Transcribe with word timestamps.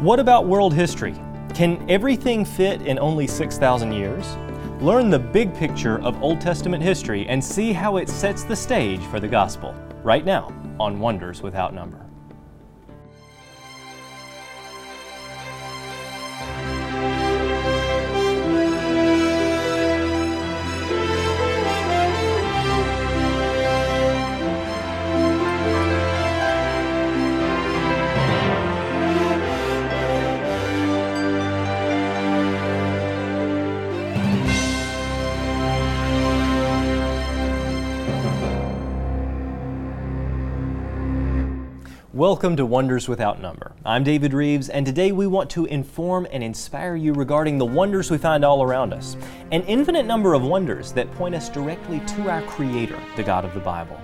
What 0.00 0.20
about 0.20 0.46
world 0.46 0.74
history? 0.74 1.16
Can 1.54 1.84
everything 1.90 2.44
fit 2.44 2.82
in 2.82 3.00
only 3.00 3.26
6,000 3.26 3.90
years? 3.90 4.36
Learn 4.80 5.10
the 5.10 5.18
big 5.18 5.52
picture 5.56 6.00
of 6.02 6.22
Old 6.22 6.40
Testament 6.40 6.84
history 6.84 7.26
and 7.26 7.44
see 7.44 7.72
how 7.72 7.96
it 7.96 8.08
sets 8.08 8.44
the 8.44 8.54
stage 8.54 9.00
for 9.06 9.18
the 9.18 9.26
gospel 9.26 9.74
right 10.04 10.24
now 10.24 10.54
on 10.78 11.00
Wonders 11.00 11.42
Without 11.42 11.74
Number. 11.74 12.07
Welcome 42.18 42.56
to 42.56 42.66
Wonders 42.66 43.06
Without 43.06 43.40
Number. 43.40 43.70
I'm 43.84 44.02
David 44.02 44.32
Reeves, 44.32 44.70
and 44.70 44.84
today 44.84 45.12
we 45.12 45.28
want 45.28 45.48
to 45.50 45.66
inform 45.66 46.26
and 46.32 46.42
inspire 46.42 46.96
you 46.96 47.12
regarding 47.12 47.58
the 47.58 47.64
wonders 47.64 48.10
we 48.10 48.18
find 48.18 48.44
all 48.44 48.60
around 48.60 48.92
us. 48.92 49.16
An 49.52 49.62
infinite 49.62 50.04
number 50.04 50.34
of 50.34 50.42
wonders 50.42 50.90
that 50.94 51.12
point 51.12 51.36
us 51.36 51.48
directly 51.48 52.00
to 52.00 52.28
our 52.28 52.42
Creator, 52.42 53.00
the 53.14 53.22
God 53.22 53.44
of 53.44 53.54
the 53.54 53.60
Bible. 53.60 53.96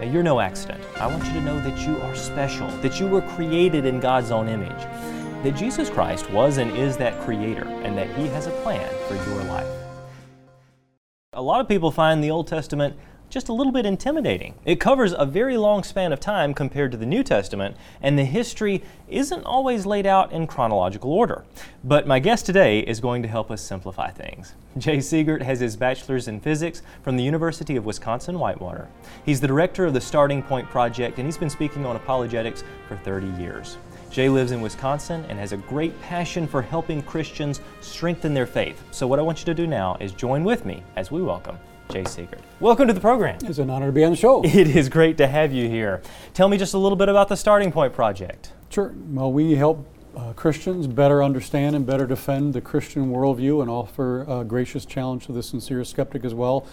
Now, 0.00 0.06
you're 0.06 0.24
no 0.24 0.40
accident. 0.40 0.82
I 0.96 1.06
want 1.06 1.24
you 1.26 1.32
to 1.34 1.40
know 1.42 1.60
that 1.60 1.86
you 1.86 1.96
are 1.98 2.14
special, 2.16 2.66
that 2.78 2.98
you 2.98 3.06
were 3.06 3.22
created 3.22 3.86
in 3.86 4.00
God's 4.00 4.32
own 4.32 4.48
image, 4.48 4.82
that 5.44 5.54
Jesus 5.54 5.88
Christ 5.88 6.28
was 6.32 6.56
and 6.56 6.76
is 6.76 6.96
that 6.96 7.20
Creator, 7.20 7.68
and 7.84 7.96
that 7.96 8.10
He 8.16 8.26
has 8.26 8.48
a 8.48 8.62
plan 8.62 8.92
for 9.06 9.14
your 9.14 9.44
life. 9.44 9.68
A 11.34 11.40
lot 11.40 11.60
of 11.60 11.68
people 11.68 11.92
find 11.92 12.24
the 12.24 12.32
Old 12.32 12.48
Testament 12.48 12.96
just 13.30 13.48
a 13.48 13.52
little 13.52 13.72
bit 13.72 13.86
intimidating. 13.86 14.54
It 14.64 14.80
covers 14.80 15.14
a 15.16 15.24
very 15.24 15.56
long 15.56 15.84
span 15.84 16.12
of 16.12 16.18
time 16.18 16.52
compared 16.52 16.90
to 16.90 16.98
the 16.98 17.06
New 17.06 17.22
Testament, 17.22 17.76
and 18.02 18.18
the 18.18 18.24
history 18.24 18.82
isn't 19.08 19.44
always 19.44 19.86
laid 19.86 20.04
out 20.04 20.32
in 20.32 20.48
chronological 20.48 21.12
order. 21.12 21.44
But 21.84 22.06
my 22.06 22.18
guest 22.18 22.44
today 22.44 22.80
is 22.80 23.00
going 23.00 23.22
to 23.22 23.28
help 23.28 23.50
us 23.50 23.62
simplify 23.62 24.10
things. 24.10 24.54
Jay 24.76 24.98
Seegert 24.98 25.42
has 25.42 25.60
his 25.60 25.76
bachelor's 25.76 26.28
in 26.28 26.40
physics 26.40 26.82
from 27.02 27.16
the 27.16 27.22
University 27.22 27.76
of 27.76 27.86
Wisconsin 27.86 28.38
Whitewater. 28.38 28.88
He's 29.24 29.40
the 29.40 29.46
director 29.46 29.86
of 29.86 29.94
the 29.94 30.00
Starting 30.00 30.42
Point 30.42 30.68
Project, 30.68 31.18
and 31.18 31.26
he's 31.26 31.38
been 31.38 31.50
speaking 31.50 31.86
on 31.86 31.96
apologetics 31.96 32.64
for 32.88 32.96
30 32.96 33.28
years. 33.40 33.78
Jay 34.10 34.28
lives 34.28 34.50
in 34.50 34.60
Wisconsin 34.60 35.24
and 35.28 35.38
has 35.38 35.52
a 35.52 35.56
great 35.56 35.98
passion 36.02 36.48
for 36.48 36.60
helping 36.60 37.00
Christians 37.00 37.60
strengthen 37.80 38.34
their 38.34 38.46
faith. 38.46 38.82
So, 38.90 39.06
what 39.06 39.20
I 39.20 39.22
want 39.22 39.38
you 39.38 39.44
to 39.44 39.54
do 39.54 39.68
now 39.68 39.96
is 40.00 40.10
join 40.10 40.42
with 40.42 40.64
me 40.64 40.82
as 40.96 41.12
we 41.12 41.22
welcome 41.22 41.56
Jay 41.90 42.04
Seegert. 42.04 42.40
Welcome 42.60 42.86
to 42.86 42.92
the 42.92 43.00
program. 43.00 43.38
It's 43.44 43.58
an 43.58 43.68
honor 43.68 43.86
to 43.86 43.92
be 43.92 44.04
on 44.04 44.10
the 44.10 44.16
show. 44.16 44.42
It 44.44 44.76
is 44.76 44.88
great 44.88 45.16
to 45.18 45.26
have 45.26 45.52
you 45.52 45.68
here. 45.68 46.02
Tell 46.34 46.48
me 46.48 46.56
just 46.56 46.74
a 46.74 46.78
little 46.78 46.96
bit 46.96 47.08
about 47.08 47.28
the 47.28 47.36
Starting 47.36 47.72
Point 47.72 47.92
Project. 47.92 48.52
Sure. 48.68 48.94
Well, 49.08 49.32
we 49.32 49.56
help 49.56 49.86
uh, 50.16 50.32
Christians 50.34 50.86
better 50.86 51.22
understand 51.22 51.74
and 51.74 51.84
better 51.84 52.06
defend 52.06 52.54
the 52.54 52.60
Christian 52.60 53.10
worldview 53.10 53.60
and 53.60 53.70
offer 53.70 54.22
a 54.28 54.44
gracious 54.44 54.84
challenge 54.84 55.26
to 55.26 55.32
the 55.32 55.42
sincere 55.42 55.84
skeptic 55.84 56.24
as 56.24 56.34
well 56.34 56.66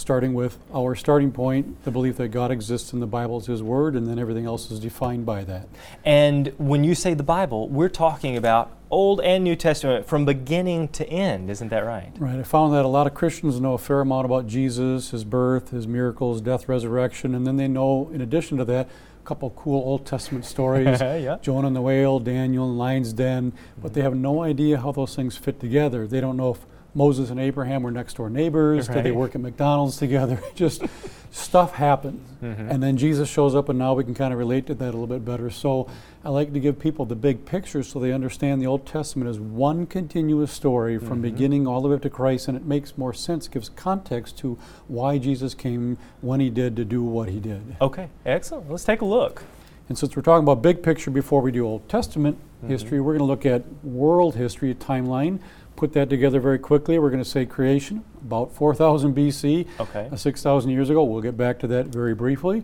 starting 0.00 0.32
with 0.32 0.58
our 0.74 0.94
starting 0.94 1.30
point, 1.30 1.84
the 1.84 1.90
belief 1.90 2.16
that 2.16 2.28
God 2.28 2.50
exists 2.50 2.92
in 2.92 3.00
the 3.00 3.06
Bible 3.06 3.38
is 3.38 3.46
His 3.46 3.62
Word, 3.62 3.94
and 3.94 4.06
then 4.06 4.18
everything 4.18 4.46
else 4.46 4.70
is 4.70 4.80
defined 4.80 5.26
by 5.26 5.44
that. 5.44 5.68
And 6.04 6.54
when 6.56 6.84
you 6.84 6.94
say 6.94 7.12
the 7.12 7.22
Bible, 7.22 7.68
we're 7.68 7.90
talking 7.90 8.36
about 8.36 8.72
Old 8.90 9.20
and 9.20 9.44
New 9.44 9.54
Testament 9.54 10.06
from 10.06 10.24
beginning 10.24 10.88
to 10.88 11.08
end, 11.08 11.48
isn't 11.48 11.68
that 11.68 11.84
right? 11.84 12.12
Right. 12.18 12.40
I 12.40 12.42
found 12.42 12.74
that 12.74 12.84
a 12.84 12.88
lot 12.88 13.06
of 13.06 13.14
Christians 13.14 13.60
know 13.60 13.74
a 13.74 13.78
fair 13.78 14.00
amount 14.00 14.24
about 14.24 14.48
Jesus, 14.48 15.10
His 15.10 15.22
birth, 15.22 15.70
His 15.70 15.86
miracles, 15.86 16.40
death, 16.40 16.68
resurrection, 16.68 17.34
and 17.34 17.46
then 17.46 17.56
they 17.56 17.68
know, 17.68 18.10
in 18.12 18.20
addition 18.20 18.58
to 18.58 18.64
that, 18.64 18.88
a 18.88 19.26
couple 19.26 19.50
cool 19.50 19.80
Old 19.80 20.06
Testament 20.06 20.44
stories, 20.44 21.00
yeah. 21.00 21.38
Jonah 21.40 21.68
and 21.68 21.76
the 21.76 21.80
whale, 21.80 22.18
Daniel 22.18 22.68
and 22.68 22.78
lion's 22.78 23.12
den, 23.12 23.50
but 23.50 23.58
mm-hmm. 23.58 23.94
they 23.94 24.00
have 24.02 24.16
no 24.16 24.42
idea 24.42 24.78
how 24.78 24.90
those 24.90 25.14
things 25.14 25.36
fit 25.36 25.60
together. 25.60 26.08
They 26.08 26.20
don't 26.20 26.36
know 26.36 26.50
if 26.50 26.66
Moses 26.94 27.30
and 27.30 27.38
Abraham 27.38 27.82
were 27.82 27.90
next 27.90 28.14
door 28.14 28.28
neighbors. 28.28 28.88
Right. 28.88 28.96
Did 28.96 29.04
they 29.04 29.10
work 29.12 29.34
at 29.34 29.40
McDonald's 29.40 29.96
together? 29.96 30.40
Just 30.54 30.82
stuff 31.30 31.74
happens. 31.74 32.28
Mm-hmm. 32.42 32.70
And 32.70 32.82
then 32.82 32.96
Jesus 32.96 33.28
shows 33.28 33.54
up, 33.54 33.68
and 33.68 33.78
now 33.78 33.94
we 33.94 34.04
can 34.04 34.14
kind 34.14 34.32
of 34.32 34.38
relate 34.38 34.66
to 34.66 34.74
that 34.74 34.88
a 34.88 34.96
little 34.96 35.06
bit 35.06 35.24
better. 35.24 35.50
So 35.50 35.88
I 36.24 36.30
like 36.30 36.52
to 36.52 36.60
give 36.60 36.78
people 36.78 37.04
the 37.04 37.14
big 37.14 37.44
picture 37.44 37.82
so 37.82 37.98
they 38.00 38.12
understand 38.12 38.60
the 38.60 38.66
Old 38.66 38.86
Testament 38.86 39.30
is 39.30 39.38
one 39.38 39.86
continuous 39.86 40.52
story 40.52 40.98
from 40.98 41.08
mm-hmm. 41.08 41.22
beginning 41.22 41.66
all 41.66 41.80
the 41.80 41.88
way 41.88 41.94
up 41.94 42.02
to 42.02 42.10
Christ, 42.10 42.48
and 42.48 42.56
it 42.56 42.64
makes 42.64 42.98
more 42.98 43.14
sense, 43.14 43.46
gives 43.46 43.68
context 43.68 44.38
to 44.38 44.58
why 44.88 45.18
Jesus 45.18 45.54
came 45.54 45.98
when 46.20 46.40
he 46.40 46.50
did 46.50 46.76
to 46.76 46.84
do 46.84 47.02
what 47.02 47.28
he 47.28 47.38
did. 47.38 47.76
Okay, 47.80 48.08
excellent. 48.26 48.70
Let's 48.70 48.84
take 48.84 49.00
a 49.00 49.06
look. 49.06 49.44
And 49.88 49.98
since 49.98 50.14
we're 50.14 50.22
talking 50.22 50.44
about 50.44 50.62
big 50.62 50.82
picture 50.82 51.10
before 51.10 51.40
we 51.40 51.50
do 51.50 51.66
Old 51.66 51.88
Testament 51.88 52.36
mm-hmm. 52.36 52.68
history, 52.68 53.00
we're 53.00 53.16
going 53.16 53.18
to 53.18 53.24
look 53.24 53.46
at 53.46 53.64
world 53.82 54.36
history, 54.36 54.74
timeline 54.74 55.40
put 55.80 55.94
that 55.94 56.10
together 56.10 56.38
very 56.40 56.58
quickly. 56.58 56.98
We're 56.98 57.08
going 57.08 57.24
to 57.24 57.28
say 57.28 57.46
creation, 57.46 58.04
about 58.20 58.52
4000 58.52 59.16
BC, 59.16 59.66
okay. 59.80 60.10
uh, 60.12 60.16
6,000 60.16 60.70
years 60.70 60.90
ago. 60.90 61.02
We'll 61.02 61.22
get 61.22 61.38
back 61.38 61.58
to 61.60 61.66
that 61.68 61.86
very 61.86 62.14
briefly. 62.14 62.62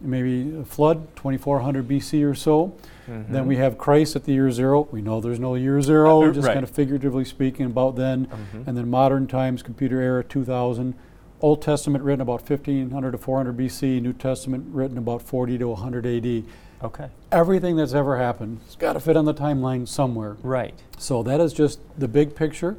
Maybe 0.00 0.64
flood, 0.64 1.06
2400 1.14 1.86
BC 1.86 2.28
or 2.28 2.34
so. 2.34 2.76
Mm-hmm. 3.08 3.32
Then 3.32 3.46
we 3.46 3.56
have 3.56 3.78
Christ 3.78 4.16
at 4.16 4.24
the 4.24 4.32
year 4.32 4.50
zero. 4.50 4.88
We 4.90 5.00
know 5.00 5.20
there's 5.20 5.38
no 5.38 5.54
year 5.54 5.80
zero, 5.80 6.28
uh, 6.28 6.32
just 6.32 6.48
right. 6.48 6.54
kind 6.54 6.64
of 6.64 6.70
figuratively 6.70 7.24
speaking 7.24 7.66
about 7.66 7.94
then. 7.94 8.26
Mm-hmm. 8.26 8.62
And 8.66 8.76
then 8.76 8.90
modern 8.90 9.28
times, 9.28 9.62
computer 9.62 10.00
era, 10.00 10.24
2000. 10.24 10.94
Old 11.40 11.62
Testament 11.62 12.02
written 12.02 12.20
about 12.20 12.48
1500 12.48 13.12
to 13.12 13.18
400 13.18 13.56
BC, 13.56 14.02
New 14.02 14.12
Testament 14.12 14.66
written 14.70 14.98
about 14.98 15.22
40 15.22 15.58
to 15.58 15.68
100 15.68 16.06
AD. 16.06 16.44
Okay. 16.82 17.08
Everything 17.32 17.76
that's 17.76 17.94
ever 17.94 18.18
happened 18.18 18.60
has 18.66 18.76
got 18.76 18.92
to 18.94 19.00
fit 19.00 19.16
on 19.16 19.24
the 19.24 19.34
timeline 19.34 19.86
somewhere. 19.86 20.36
Right. 20.42 20.74
So 20.96 21.22
that 21.22 21.40
is 21.40 21.52
just 21.52 21.80
the 21.98 22.08
big 22.08 22.34
picture. 22.34 22.76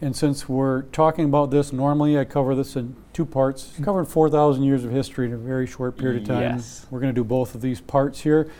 And 0.00 0.16
since 0.16 0.48
we're 0.48 0.82
talking 0.82 1.26
about 1.26 1.50
this, 1.52 1.72
normally 1.72 2.18
I 2.18 2.24
cover 2.24 2.56
this 2.56 2.74
in 2.74 2.96
two 3.12 3.24
parts. 3.24 3.72
Covering 3.82 4.06
4,000 4.06 4.64
years 4.64 4.84
of 4.84 4.90
history 4.90 5.26
in 5.26 5.32
a 5.32 5.36
very 5.36 5.66
short 5.66 5.96
period 5.96 6.22
of 6.22 6.28
time. 6.28 6.56
Yes. 6.56 6.86
We're 6.90 6.98
going 6.98 7.14
to 7.14 7.20
do 7.20 7.24
both 7.24 7.54
of 7.54 7.60
these 7.60 7.80
parts 7.80 8.20
here. 8.20 8.50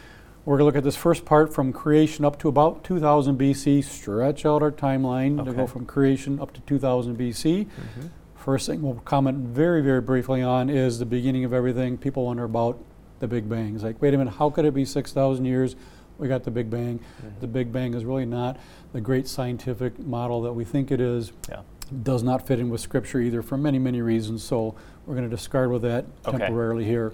We're 0.45 0.59
going 0.59 0.61
to 0.61 0.65
look 0.67 0.77
at 0.77 0.85
this 0.85 0.97
first 0.97 1.25
part 1.25 1.53
from 1.53 1.73
creation 1.73 2.25
up 2.25 2.39
to 2.41 2.49
about 2.49 2.85
2000 2.85 3.39
BC, 3.39 3.83
stretch 3.85 4.47
out 4.47 4.63
our 4.63 4.73
timeline 4.73 5.41
okay. 5.41 5.51
to 5.51 5.57
go 5.57 5.67
from 5.67 5.87
creation 5.87 6.41
up 6.41 6.53
to 6.53 6.61
2000 6.63 7.17
BC. 7.17 7.67
Mm-hmm. 7.67 8.07
First 8.37 8.67
thing 8.67 8.83
we'll 8.83 8.95
comment 9.05 9.39
very, 9.39 9.83
very 9.83 10.01
briefly 10.01 10.43
on 10.43 10.69
is 10.69 10.99
the 10.99 11.07
beginning 11.07 11.45
of 11.45 11.53
everything. 11.53 11.97
People 11.97 12.27
wonder 12.27 12.43
about 12.43 12.85
the 13.23 13.29
Big 13.29 13.49
Bang. 13.49 13.77
It's 13.77 13.85
like, 13.85 14.03
wait 14.03 14.13
a 14.13 14.19
minute, 14.19 14.35
how 14.35 14.51
could 14.51 14.65
it 14.65 14.75
be 14.75 14.85
6,000 14.85 15.45
years? 15.45 15.77
We 16.19 16.27
got 16.27 16.43
the 16.43 16.51
Big 16.51 16.69
Bang. 16.69 16.99
Mm-hmm. 16.99 17.41
The 17.41 17.47
Big 17.47 17.73
Bang 17.73 17.95
is 17.95 18.05
really 18.05 18.27
not 18.27 18.59
the 18.93 19.01
great 19.01 19.29
scientific 19.29 19.97
model 20.01 20.43
that 20.43 20.53
we 20.53 20.65
think 20.65 20.91
it 20.91 21.01
is. 21.01 21.33
Yeah. 21.49 21.61
Does 22.03 22.25
not 22.25 22.47
fit 22.47 22.59
in 22.59 22.69
with 22.69 22.81
Scripture 22.81 23.21
either 23.21 23.41
for 23.41 23.57
many, 23.57 23.79
many 23.79 24.03
reasons. 24.03 24.43
So 24.43 24.75
we're 25.07 25.15
going 25.15 25.29
to 25.29 25.35
discard 25.35 25.71
with 25.71 25.83
that 25.83 26.05
okay. 26.27 26.37
temporarily 26.37 26.85
here. 26.85 27.13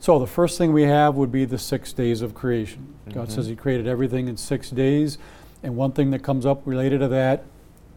So 0.00 0.18
the 0.18 0.26
first 0.26 0.58
thing 0.58 0.72
we 0.72 0.82
have 0.82 1.14
would 1.14 1.30
be 1.30 1.44
the 1.44 1.58
six 1.58 1.92
days 1.92 2.20
of 2.20 2.34
creation. 2.34 2.94
Mm-hmm. 3.06 3.18
God 3.18 3.30
says 3.30 3.46
He 3.46 3.54
created 3.54 3.86
everything 3.86 4.26
in 4.26 4.36
six 4.36 4.70
days. 4.70 5.18
And 5.62 5.76
one 5.76 5.92
thing 5.92 6.10
that 6.10 6.24
comes 6.24 6.46
up 6.46 6.62
related 6.64 6.98
to 6.98 7.08
that 7.08 7.44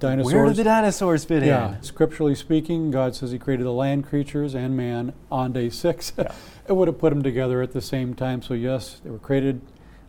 dinosaurs. 0.01 0.33
Where 0.33 0.45
did 0.45 0.57
the 0.57 0.63
dinosaurs 0.65 1.23
fit 1.23 1.43
yeah, 1.43 1.67
in? 1.67 1.73
Yeah, 1.73 1.81
scripturally 1.81 2.35
speaking, 2.35 2.91
God 2.91 3.15
says 3.15 3.31
He 3.31 3.39
created 3.39 3.65
the 3.65 3.71
land 3.71 4.05
creatures 4.05 4.53
and 4.53 4.75
man 4.75 5.13
on 5.31 5.53
day 5.53 5.69
six. 5.69 6.11
Yeah. 6.21 6.33
it 6.67 6.73
would 6.73 6.87
have 6.87 6.99
put 6.99 7.11
them 7.11 7.23
together 7.23 7.61
at 7.61 7.71
the 7.71 7.81
same 7.81 8.13
time. 8.13 8.41
So, 8.41 8.53
yes, 8.53 8.99
they 9.03 9.09
were 9.09 9.17
created 9.17 9.61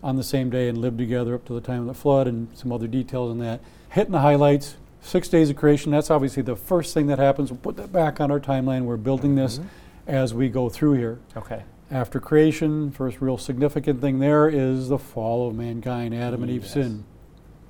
on 0.03 0.17
the 0.17 0.25
same 0.25 0.51
day 0.51 0.69
and 0.69 0.77
lived 0.79 0.99
together 0.99 1.35
up 1.35 1.45
to 1.47 1.55
the 1.55 1.61
time 1.61 1.83
of 1.83 1.87
the 1.87 1.95
flood 1.95 2.27
and 2.27 2.49
some 2.57 2.73
other 2.73 2.89
details 2.89 3.31
on 3.31 3.39
that. 3.39 3.61
Hitting 3.91 4.13
the 4.13 4.21
highlights, 4.21 4.77
six 5.01 5.29
days 5.29 5.49
of 5.49 5.57
creation, 5.57 5.93
that's 5.93 6.11
obviously 6.11 6.43
the 6.43 6.57
first 6.57 6.93
thing 6.93 7.07
that 7.07 7.19
happens. 7.19 7.51
We'll 7.51 7.61
put 7.61 7.77
that 7.77 7.93
back 7.93 8.21
on 8.21 8.31
our 8.31 8.41
timeline. 8.41 8.83
We're 8.83 8.97
building 8.97 9.37
this 9.37 9.59
mm-hmm. 9.59 9.69
as 10.09 10.35
we 10.35 10.49
go 10.49 10.69
through 10.69 10.95
here. 10.95 11.21
Okay. 11.37 11.63
After 11.91 12.21
creation, 12.21 12.91
first 12.91 13.21
real 13.21 13.39
significant 13.39 14.01
thing 14.01 14.19
there 14.19 14.49
is 14.49 14.89
the 14.89 14.99
fall 14.99 15.49
of 15.49 15.55
mankind, 15.55 16.15
Adam 16.15 16.43
and 16.43 16.51
Eve 16.51 16.63
yes. 16.63 16.73
sin. 16.73 17.05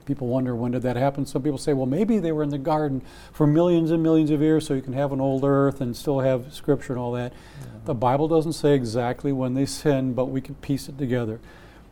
People 0.05 0.27
wonder 0.27 0.55
when 0.55 0.73
did 0.73 0.83
that 0.83 0.97
happen. 0.97 1.25
Some 1.27 1.43
people 1.43 1.59
say, 1.59 1.73
well, 1.73 1.87
maybe 1.87 2.19
they 2.19 2.33
were 2.33 2.43
in 2.43 2.51
the 2.51 2.59
garden 2.59 3.03
for 3.33 3.47
millions 3.47 3.91
and 3.91 4.03
millions 4.03 4.31
of 4.31 4.41
years, 4.41 4.67
so 4.67 4.75
you 4.75 4.83
can 4.83 4.93
have 4.93 5.13
an 5.13 5.21
old 5.21 5.45
earth 5.45 5.81
and 5.81 5.97
still 5.97 6.21
have 6.21 6.53
scripture 6.53 6.93
and 6.93 7.01
all 7.01 7.13
that. 7.13 7.33
Yeah. 7.33 7.67
The 7.85 7.95
Bible 7.95 8.29
doesn't 8.29 8.55
say 8.55 8.75
exactly 8.75 9.33
when 9.33 9.55
they 9.55 9.67
sinned, 9.67 10.17
but 10.17 10.27
we 10.27 10.41
can 10.41 10.55
piece 10.57 10.89
it 10.89 10.99
together. 10.99 11.41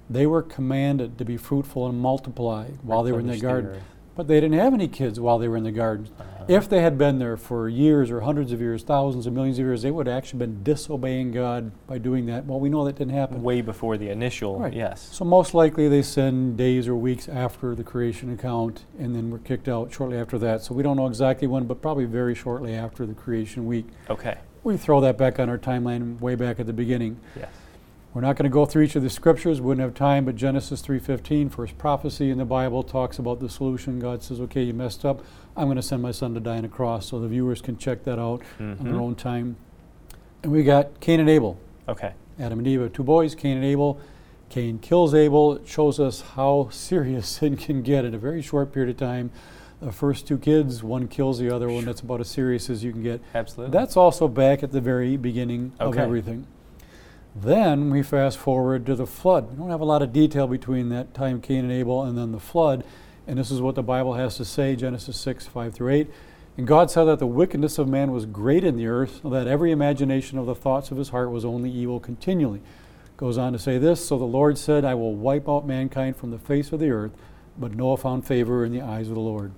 They 0.08 0.26
were 0.26 0.42
commanded 0.42 1.18
to 1.18 1.24
be 1.24 1.36
fruitful 1.36 1.88
and 1.88 2.00
multiply 2.00 2.66
while 2.82 3.02
they 3.02 3.12
were 3.12 3.20
in 3.20 3.28
the 3.28 3.38
garden. 3.38 3.80
But 4.20 4.26
they 4.26 4.38
didn't 4.38 4.58
have 4.58 4.74
any 4.74 4.86
kids 4.86 5.18
while 5.18 5.38
they 5.38 5.48
were 5.48 5.56
in 5.56 5.64
the 5.64 5.72
garden. 5.72 6.06
Uh-huh. 6.20 6.44
If 6.46 6.68
they 6.68 6.82
had 6.82 6.98
been 6.98 7.18
there 7.18 7.38
for 7.38 7.70
years 7.70 8.10
or 8.10 8.20
hundreds 8.20 8.52
of 8.52 8.60
years, 8.60 8.82
thousands 8.82 9.26
of 9.26 9.32
millions 9.32 9.58
of 9.58 9.64
years, 9.64 9.80
they 9.80 9.90
would 9.90 10.06
have 10.06 10.14
actually 10.14 10.40
been 10.40 10.62
disobeying 10.62 11.32
God 11.32 11.72
by 11.86 11.96
doing 11.96 12.26
that. 12.26 12.44
Well, 12.44 12.60
we 12.60 12.68
know 12.68 12.84
that 12.84 12.96
didn't 12.96 13.14
happen. 13.14 13.42
Way 13.42 13.62
before 13.62 13.96
the 13.96 14.10
initial, 14.10 14.58
right. 14.58 14.74
yes. 14.74 15.08
So 15.10 15.24
most 15.24 15.54
likely 15.54 15.88
they 15.88 16.02
sinned 16.02 16.58
days 16.58 16.86
or 16.86 16.96
weeks 16.96 17.30
after 17.30 17.74
the 17.74 17.82
creation 17.82 18.30
account 18.30 18.84
and 18.98 19.16
then 19.16 19.30
were 19.30 19.38
kicked 19.38 19.68
out 19.68 19.90
shortly 19.90 20.18
after 20.18 20.36
that. 20.36 20.60
So 20.60 20.74
we 20.74 20.82
don't 20.82 20.98
know 20.98 21.06
exactly 21.06 21.48
when, 21.48 21.66
but 21.66 21.80
probably 21.80 22.04
very 22.04 22.34
shortly 22.34 22.74
after 22.74 23.06
the 23.06 23.14
creation 23.14 23.64
week. 23.64 23.86
Okay. 24.10 24.36
We 24.64 24.76
throw 24.76 25.00
that 25.00 25.16
back 25.16 25.38
on 25.38 25.48
our 25.48 25.56
timeline 25.56 26.20
way 26.20 26.34
back 26.34 26.60
at 26.60 26.66
the 26.66 26.74
beginning. 26.74 27.18
Yes. 27.34 27.48
We're 28.12 28.22
not 28.22 28.34
going 28.34 28.44
to 28.44 28.52
go 28.52 28.66
through 28.66 28.82
each 28.82 28.96
of 28.96 29.02
the 29.02 29.10
scriptures. 29.10 29.60
We 29.60 29.68
wouldn't 29.68 29.84
have 29.84 29.94
time, 29.94 30.24
but 30.24 30.34
Genesis 30.34 30.82
3:15, 30.82 31.48
first 31.48 31.78
prophecy 31.78 32.30
in 32.30 32.38
the 32.38 32.44
Bible, 32.44 32.82
talks 32.82 33.20
about 33.20 33.38
the 33.38 33.48
solution. 33.48 34.00
God 34.00 34.22
says, 34.22 34.40
"Okay, 34.40 34.64
you 34.64 34.74
messed 34.74 35.04
up. 35.04 35.22
I'm 35.56 35.66
going 35.66 35.76
to 35.76 35.82
send 35.82 36.02
my 36.02 36.10
son 36.10 36.34
to 36.34 36.40
die 36.40 36.58
on 36.58 36.64
a 36.64 36.68
cross," 36.68 37.06
so 37.06 37.20
the 37.20 37.28
viewers 37.28 37.60
can 37.60 37.76
check 37.76 38.02
that 38.04 38.18
out 38.18 38.40
mm-hmm. 38.40 38.62
on 38.62 38.76
their 38.78 38.94
mm-hmm. 38.94 39.02
own 39.02 39.14
time. 39.14 39.56
And 40.42 40.50
we 40.50 40.64
got 40.64 40.98
Cain 41.00 41.20
and 41.20 41.30
Abel. 41.30 41.56
Okay. 41.88 42.14
Adam 42.40 42.58
and 42.58 42.66
Eve 42.66 42.80
have 42.80 42.92
two 42.92 43.04
boys, 43.04 43.34
Cain 43.36 43.56
and 43.56 43.64
Abel. 43.64 44.00
Cain 44.48 44.80
kills 44.80 45.14
Abel. 45.14 45.54
It 45.54 45.68
shows 45.68 46.00
us 46.00 46.22
how 46.34 46.68
serious 46.72 47.28
sin 47.28 47.56
can 47.56 47.82
get 47.82 48.04
in 48.04 48.12
a 48.14 48.18
very 48.18 48.42
short 48.42 48.72
period 48.72 48.90
of 48.90 48.96
time. 48.96 49.30
The 49.80 49.92
first 49.92 50.26
two 50.26 50.36
kids, 50.36 50.82
one 50.82 51.08
kills 51.08 51.38
the 51.38 51.54
other 51.54 51.68
one. 51.70 51.84
That's 51.84 52.00
about 52.00 52.20
as 52.20 52.28
serious 52.28 52.68
as 52.68 52.84
you 52.84 52.92
can 52.92 53.02
get. 53.02 53.22
Absolutely. 53.34 53.72
That's 53.72 53.96
also 53.96 54.28
back 54.28 54.62
at 54.62 54.72
the 54.72 54.80
very 54.80 55.16
beginning 55.16 55.72
okay. 55.80 55.88
of 55.88 55.96
everything. 55.96 56.46
Then 57.34 57.90
we 57.90 58.02
fast 58.02 58.38
forward 58.38 58.86
to 58.86 58.94
the 58.94 59.06
flood. 59.06 59.50
We 59.50 59.56
don't 59.56 59.70
have 59.70 59.80
a 59.80 59.84
lot 59.84 60.02
of 60.02 60.12
detail 60.12 60.46
between 60.46 60.88
that 60.88 61.14
time 61.14 61.40
Cain 61.40 61.64
and 61.64 61.72
Abel 61.72 62.02
and 62.02 62.18
then 62.18 62.32
the 62.32 62.40
flood. 62.40 62.84
And 63.26 63.38
this 63.38 63.50
is 63.50 63.60
what 63.60 63.76
the 63.76 63.82
Bible 63.82 64.14
has 64.14 64.36
to 64.38 64.44
say 64.44 64.74
Genesis 64.74 65.16
6, 65.20 65.46
5 65.46 65.74
through 65.74 65.92
8. 65.92 66.10
And 66.56 66.66
God 66.66 66.90
saw 66.90 67.04
that 67.04 67.20
the 67.20 67.26
wickedness 67.26 67.78
of 67.78 67.88
man 67.88 68.10
was 68.10 68.26
great 68.26 68.64
in 68.64 68.76
the 68.76 68.88
earth, 68.88 69.20
that 69.24 69.46
every 69.46 69.70
imagination 69.70 70.38
of 70.38 70.46
the 70.46 70.54
thoughts 70.54 70.90
of 70.90 70.96
his 70.96 71.10
heart 71.10 71.30
was 71.30 71.44
only 71.44 71.70
evil 71.70 72.00
continually. 72.00 72.60
Goes 73.16 73.38
on 73.38 73.52
to 73.52 73.58
say 73.58 73.78
this 73.78 74.04
So 74.04 74.18
the 74.18 74.24
Lord 74.24 74.58
said, 74.58 74.84
I 74.84 74.94
will 74.94 75.14
wipe 75.14 75.48
out 75.48 75.66
mankind 75.66 76.16
from 76.16 76.30
the 76.32 76.38
face 76.38 76.72
of 76.72 76.80
the 76.80 76.90
earth, 76.90 77.12
but 77.56 77.74
Noah 77.74 77.96
found 77.96 78.26
favor 78.26 78.64
in 78.64 78.72
the 78.72 78.82
eyes 78.82 79.08
of 79.08 79.14
the 79.14 79.20
Lord. 79.20 79.52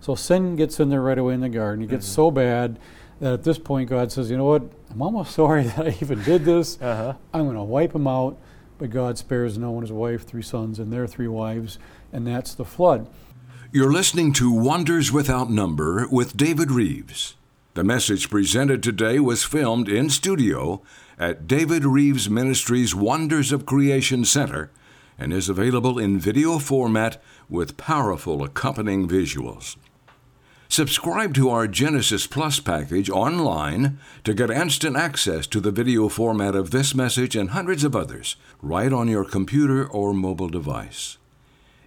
So 0.00 0.14
sin 0.14 0.56
gets 0.56 0.78
in 0.78 0.88
there 0.88 1.02
right 1.02 1.18
away 1.18 1.34
in 1.34 1.40
the 1.40 1.48
garden. 1.48 1.84
It 1.84 1.90
gets 1.90 2.06
mm-hmm. 2.06 2.14
so 2.14 2.30
bad 2.30 2.78
that 3.20 3.32
at 3.32 3.44
this 3.44 3.58
point 3.58 3.88
God 3.88 4.10
says, 4.10 4.30
you 4.30 4.36
know 4.36 4.46
what, 4.46 4.62
I'm 4.90 5.00
almost 5.00 5.34
sorry 5.34 5.64
that 5.64 5.86
I 5.86 5.96
even 6.00 6.22
did 6.22 6.44
this. 6.44 6.80
Uh-huh. 6.80 7.14
I'm 7.32 7.44
going 7.44 7.56
to 7.56 7.62
wipe 7.62 7.92
them 7.92 8.06
out. 8.06 8.36
But 8.78 8.88
God 8.88 9.18
spares 9.18 9.58
Noah 9.58 9.74
and 9.74 9.82
his 9.82 9.92
wife, 9.92 10.26
three 10.26 10.42
sons, 10.42 10.78
and 10.78 10.90
their 10.90 11.06
three 11.06 11.28
wives, 11.28 11.78
and 12.14 12.26
that's 12.26 12.54
the 12.54 12.64
flood. 12.64 13.06
You're 13.72 13.92
listening 13.92 14.32
to 14.32 14.50
Wonders 14.50 15.12
Without 15.12 15.50
Number 15.50 16.08
with 16.10 16.34
David 16.34 16.70
Reeves. 16.70 17.34
The 17.74 17.84
message 17.84 18.30
presented 18.30 18.82
today 18.82 19.20
was 19.20 19.44
filmed 19.44 19.88
in 19.88 20.08
studio 20.08 20.82
at 21.18 21.46
David 21.46 21.84
Reeves 21.84 22.30
Ministries 22.30 22.94
Wonders 22.94 23.52
of 23.52 23.66
Creation 23.66 24.24
Center 24.24 24.70
and 25.18 25.30
is 25.30 25.50
available 25.50 25.98
in 25.98 26.18
video 26.18 26.58
format 26.58 27.22
with 27.50 27.76
powerful 27.76 28.42
accompanying 28.42 29.06
visuals. 29.06 29.76
Subscribe 30.70 31.34
to 31.34 31.50
our 31.50 31.66
Genesis 31.66 32.28
Plus 32.28 32.60
package 32.60 33.10
online 33.10 33.98
to 34.22 34.32
get 34.32 34.52
instant 34.52 34.96
access 34.96 35.48
to 35.48 35.58
the 35.58 35.72
video 35.72 36.08
format 36.08 36.54
of 36.54 36.70
this 36.70 36.94
message 36.94 37.34
and 37.34 37.50
hundreds 37.50 37.82
of 37.82 37.96
others 37.96 38.36
right 38.62 38.92
on 38.92 39.08
your 39.08 39.24
computer 39.24 39.84
or 39.84 40.14
mobile 40.14 40.48
device. 40.48 41.18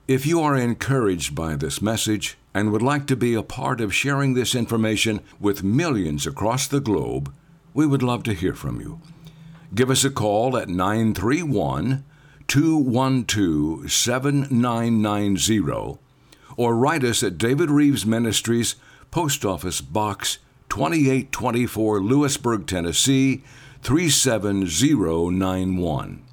If 0.06 0.25
you 0.25 0.41
are 0.41 0.57
encouraged 0.57 1.33
by 1.33 1.56
this 1.56 1.81
message 1.81 2.38
and 2.53 2.74
would 2.74 2.81
like 2.81 3.07
to 3.07 3.15
be 3.15 3.35
a 3.35 3.41
part 3.41 3.80
of 3.80 3.95
sharing 3.95 4.33
this 4.33 4.53
information 4.53 5.21
with 5.39 5.63
millions 5.63 6.27
across 6.27 6.68
the 6.68 6.81
globe, 6.81 7.33
we 7.74 7.88
would 7.88 8.03
love 8.03 8.24
to 8.24 8.33
hear 8.33 8.53
from 8.53 8.81
you. 8.81 9.00
Give 9.74 9.89
us 9.89 10.03
a 10.03 10.09
call 10.09 10.57
at 10.57 10.68
931 10.68 12.03
212 12.50 13.89
7990 13.89 16.00
or 16.58 16.76
write 16.76 17.04
us 17.04 17.22
at 17.24 17.38
David 17.38 17.70
Reeves 17.70 18.06
Ministries, 18.06 18.76
Post 19.12 19.46
Office 19.46 19.82
Box 19.82 20.40
2824, 20.70 22.02
Lewisburg, 22.02 22.68
Tennessee 22.68 23.44
37091. 23.82 26.24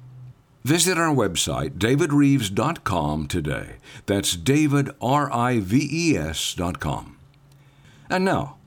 Visit 0.63 0.97
our 0.97 1.13
website, 1.13 1.79
davidreeves.com, 1.79 3.27
today. 3.27 3.77
That's 4.05 4.35
David. 4.35 4.91
And 8.09 8.25
now, 8.25 8.57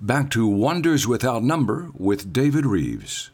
back 0.00 0.30
to 0.30 0.46
Wonders 0.46 1.06
Without 1.06 1.42
Number 1.42 1.90
with 1.94 2.32
David 2.32 2.64
Reeves. 2.64 3.31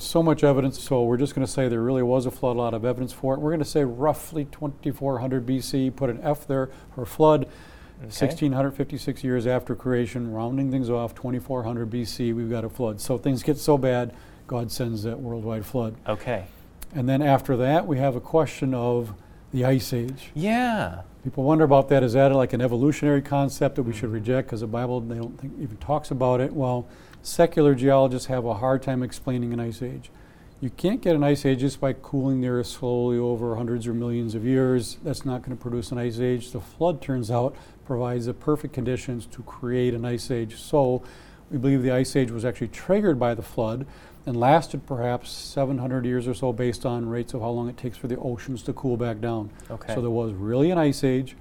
So 0.00 0.22
much 0.22 0.44
evidence, 0.44 0.82
so 0.82 1.02
we're 1.04 1.16
just 1.16 1.34
going 1.34 1.46
to 1.46 1.52
say 1.52 1.68
there 1.68 1.82
really 1.82 2.02
was 2.02 2.26
a 2.26 2.30
flood, 2.30 2.56
a 2.56 2.58
lot 2.58 2.74
of 2.74 2.84
evidence 2.84 3.12
for 3.12 3.34
it. 3.34 3.40
We're 3.40 3.50
going 3.50 3.58
to 3.60 3.64
say 3.64 3.84
roughly 3.84 4.46
2400 4.46 5.46
BC, 5.46 5.94
put 5.94 6.10
an 6.10 6.20
F 6.22 6.46
there 6.46 6.70
for 6.94 7.04
flood. 7.04 7.44
Okay. 7.44 8.26
1656 8.26 9.24
years 9.24 9.46
after 9.46 9.74
creation, 9.74 10.32
rounding 10.32 10.70
things 10.70 10.90
off, 10.90 11.14
2400 11.14 11.90
BC, 11.90 12.34
we've 12.34 12.50
got 12.50 12.64
a 12.64 12.68
flood. 12.68 13.00
So 13.00 13.16
things 13.16 13.42
get 13.42 13.56
so 13.56 13.78
bad, 13.78 14.14
God 14.46 14.70
sends 14.70 15.04
that 15.04 15.18
worldwide 15.18 15.64
flood. 15.64 15.96
Okay. 16.06 16.46
And 16.94 17.08
then 17.08 17.22
after 17.22 17.56
that, 17.56 17.86
we 17.86 17.98
have 17.98 18.16
a 18.16 18.20
question 18.20 18.74
of 18.74 19.14
the 19.52 19.64
Ice 19.64 19.92
Age. 19.92 20.30
Yeah. 20.34 21.02
People 21.22 21.44
wonder 21.44 21.64
about 21.64 21.88
that. 21.88 22.02
Is 22.02 22.12
that 22.12 22.32
like 22.32 22.52
an 22.52 22.60
evolutionary 22.60 23.22
concept 23.22 23.76
that 23.76 23.84
we 23.84 23.92
mm. 23.92 23.96
should 23.96 24.10
reject 24.10 24.48
because 24.48 24.60
the 24.60 24.66
Bible 24.66 25.00
they 25.00 25.16
don't 25.16 25.40
think 25.40 25.54
even 25.58 25.76
talks 25.78 26.10
about 26.10 26.40
it? 26.40 26.52
Well, 26.52 26.86
secular 27.24 27.74
geologists 27.74 28.28
have 28.28 28.44
a 28.44 28.54
hard 28.54 28.82
time 28.82 29.02
explaining 29.02 29.52
an 29.52 29.60
ice 29.60 29.82
age. 29.82 30.10
You 30.60 30.70
can't 30.70 31.02
get 31.02 31.16
an 31.16 31.24
ice 31.24 31.44
age 31.44 31.60
just 31.60 31.80
by 31.80 31.92
cooling 31.94 32.40
the 32.40 32.48
earth 32.48 32.66
slowly 32.66 33.18
over 33.18 33.56
hundreds 33.56 33.86
or 33.86 33.94
millions 33.94 34.34
of 34.34 34.44
years. 34.44 34.98
That's 35.02 35.24
not 35.24 35.42
going 35.42 35.56
to 35.56 35.60
produce 35.60 35.90
an 35.90 35.98
ice 35.98 36.20
age. 36.20 36.52
The 36.52 36.60
flood, 36.60 37.02
turns 37.02 37.30
out, 37.30 37.56
provides 37.84 38.26
the 38.26 38.34
perfect 38.34 38.72
conditions 38.72 39.26
to 39.26 39.42
create 39.42 39.94
an 39.94 40.04
ice 40.04 40.30
age. 40.30 40.56
So 40.56 41.02
we 41.50 41.58
believe 41.58 41.82
the 41.82 41.90
ice 41.90 42.14
age 42.14 42.30
was 42.30 42.44
actually 42.44 42.68
triggered 42.68 43.18
by 43.18 43.34
the 43.34 43.42
flood 43.42 43.86
and 44.26 44.38
lasted 44.38 44.86
perhaps 44.86 45.30
700 45.30 46.06
years 46.06 46.26
or 46.26 46.34
so 46.34 46.52
based 46.52 46.86
on 46.86 47.08
rates 47.08 47.34
of 47.34 47.40
how 47.40 47.50
long 47.50 47.68
it 47.68 47.76
takes 47.76 47.96
for 47.96 48.06
the 48.06 48.16
oceans 48.18 48.62
to 48.62 48.72
cool 48.72 48.96
back 48.96 49.20
down. 49.20 49.50
Okay. 49.70 49.94
So 49.94 50.00
there 50.00 50.10
was 50.10 50.32
really 50.32 50.70
an 50.70 50.78
ice 50.78 51.04
age. 51.04 51.36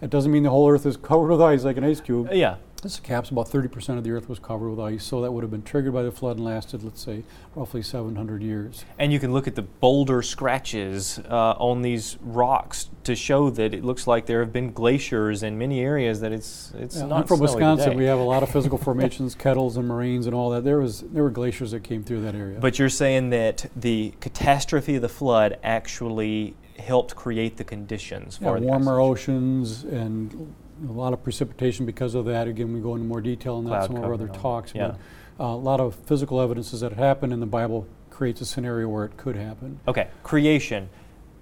It 0.00 0.10
doesn't 0.10 0.32
mean 0.32 0.42
the 0.42 0.50
whole 0.50 0.68
earth 0.68 0.86
is 0.86 0.96
covered 1.02 1.28
with 1.28 1.40
ice 1.40 1.64
like 1.64 1.76
an 1.76 1.84
ice 1.84 2.00
cube. 2.00 2.28
Yeah. 2.32 2.56
This 2.84 3.00
caps 3.00 3.30
about 3.30 3.48
30% 3.48 3.96
of 3.96 4.04
the 4.04 4.10
earth 4.10 4.28
was 4.28 4.38
covered 4.38 4.68
with 4.68 4.78
ice, 4.78 5.04
so 5.04 5.22
that 5.22 5.32
would 5.32 5.42
have 5.42 5.50
been 5.50 5.62
triggered 5.62 5.94
by 5.94 6.02
the 6.02 6.12
flood 6.12 6.36
and 6.36 6.44
lasted, 6.44 6.84
let's 6.84 7.00
say, 7.00 7.24
roughly 7.54 7.80
700 7.80 8.42
years. 8.42 8.84
And 8.98 9.10
you 9.10 9.18
can 9.18 9.32
look 9.32 9.48
at 9.48 9.54
the 9.54 9.62
boulder 9.62 10.20
scratches 10.20 11.18
uh, 11.30 11.52
on 11.52 11.80
these 11.80 12.18
rocks 12.20 12.90
to 13.04 13.16
show 13.16 13.48
that 13.48 13.72
it 13.72 13.84
looks 13.84 14.06
like 14.06 14.26
there 14.26 14.40
have 14.40 14.52
been 14.52 14.70
glaciers 14.70 15.42
in 15.42 15.56
many 15.56 15.80
areas 15.80 16.20
that 16.20 16.32
it's 16.32 16.74
it's 16.76 16.98
yeah, 16.98 17.06
not. 17.06 17.20
I'm 17.20 17.26
from 17.26 17.40
Wisconsin. 17.40 17.92
Today. 17.92 17.96
We 17.96 18.04
have 18.04 18.18
a 18.18 18.22
lot 18.22 18.42
of 18.42 18.50
physical 18.50 18.76
formations, 18.88 19.34
kettles 19.34 19.78
and 19.78 19.88
moraines 19.88 20.26
and 20.26 20.34
all 20.34 20.50
that. 20.50 20.62
There 20.62 20.78
was 20.78 21.00
there 21.00 21.22
were 21.22 21.30
glaciers 21.30 21.70
that 21.70 21.84
came 21.84 22.04
through 22.04 22.20
that 22.20 22.34
area. 22.34 22.60
But 22.60 22.78
you're 22.78 22.90
saying 22.90 23.30
that 23.30 23.64
the 23.74 24.12
catastrophe 24.20 24.96
of 24.96 25.00
the 25.00 25.08
flood 25.08 25.58
actually 25.62 26.54
helped 26.78 27.16
create 27.16 27.56
the 27.56 27.64
conditions 27.64 28.38
yeah, 28.42 28.48
for 28.48 28.58
warmer 28.58 29.00
oceans 29.00 29.84
and 29.84 30.54
a 30.88 30.92
lot 30.92 31.12
of 31.12 31.22
precipitation 31.22 31.86
because 31.86 32.14
of 32.14 32.24
that. 32.26 32.48
Again, 32.48 32.72
we 32.72 32.80
go 32.80 32.94
into 32.94 33.06
more 33.06 33.20
detail 33.20 33.56
on 33.56 33.64
that 33.66 33.86
some 33.86 33.96
of 33.96 34.04
our 34.04 34.14
other 34.14 34.28
talks. 34.28 34.74
Yeah. 34.74 34.94
But 35.38 35.44
uh, 35.44 35.48
a 35.48 35.56
lot 35.56 35.80
of 35.80 35.94
physical 35.94 36.40
evidences 36.40 36.80
that 36.80 36.92
happen, 36.92 37.32
and 37.32 37.40
the 37.42 37.46
Bible 37.46 37.86
creates 38.10 38.40
a 38.40 38.46
scenario 38.46 38.88
where 38.88 39.04
it 39.04 39.16
could 39.16 39.36
happen. 39.36 39.80
Okay, 39.88 40.08
creation. 40.22 40.88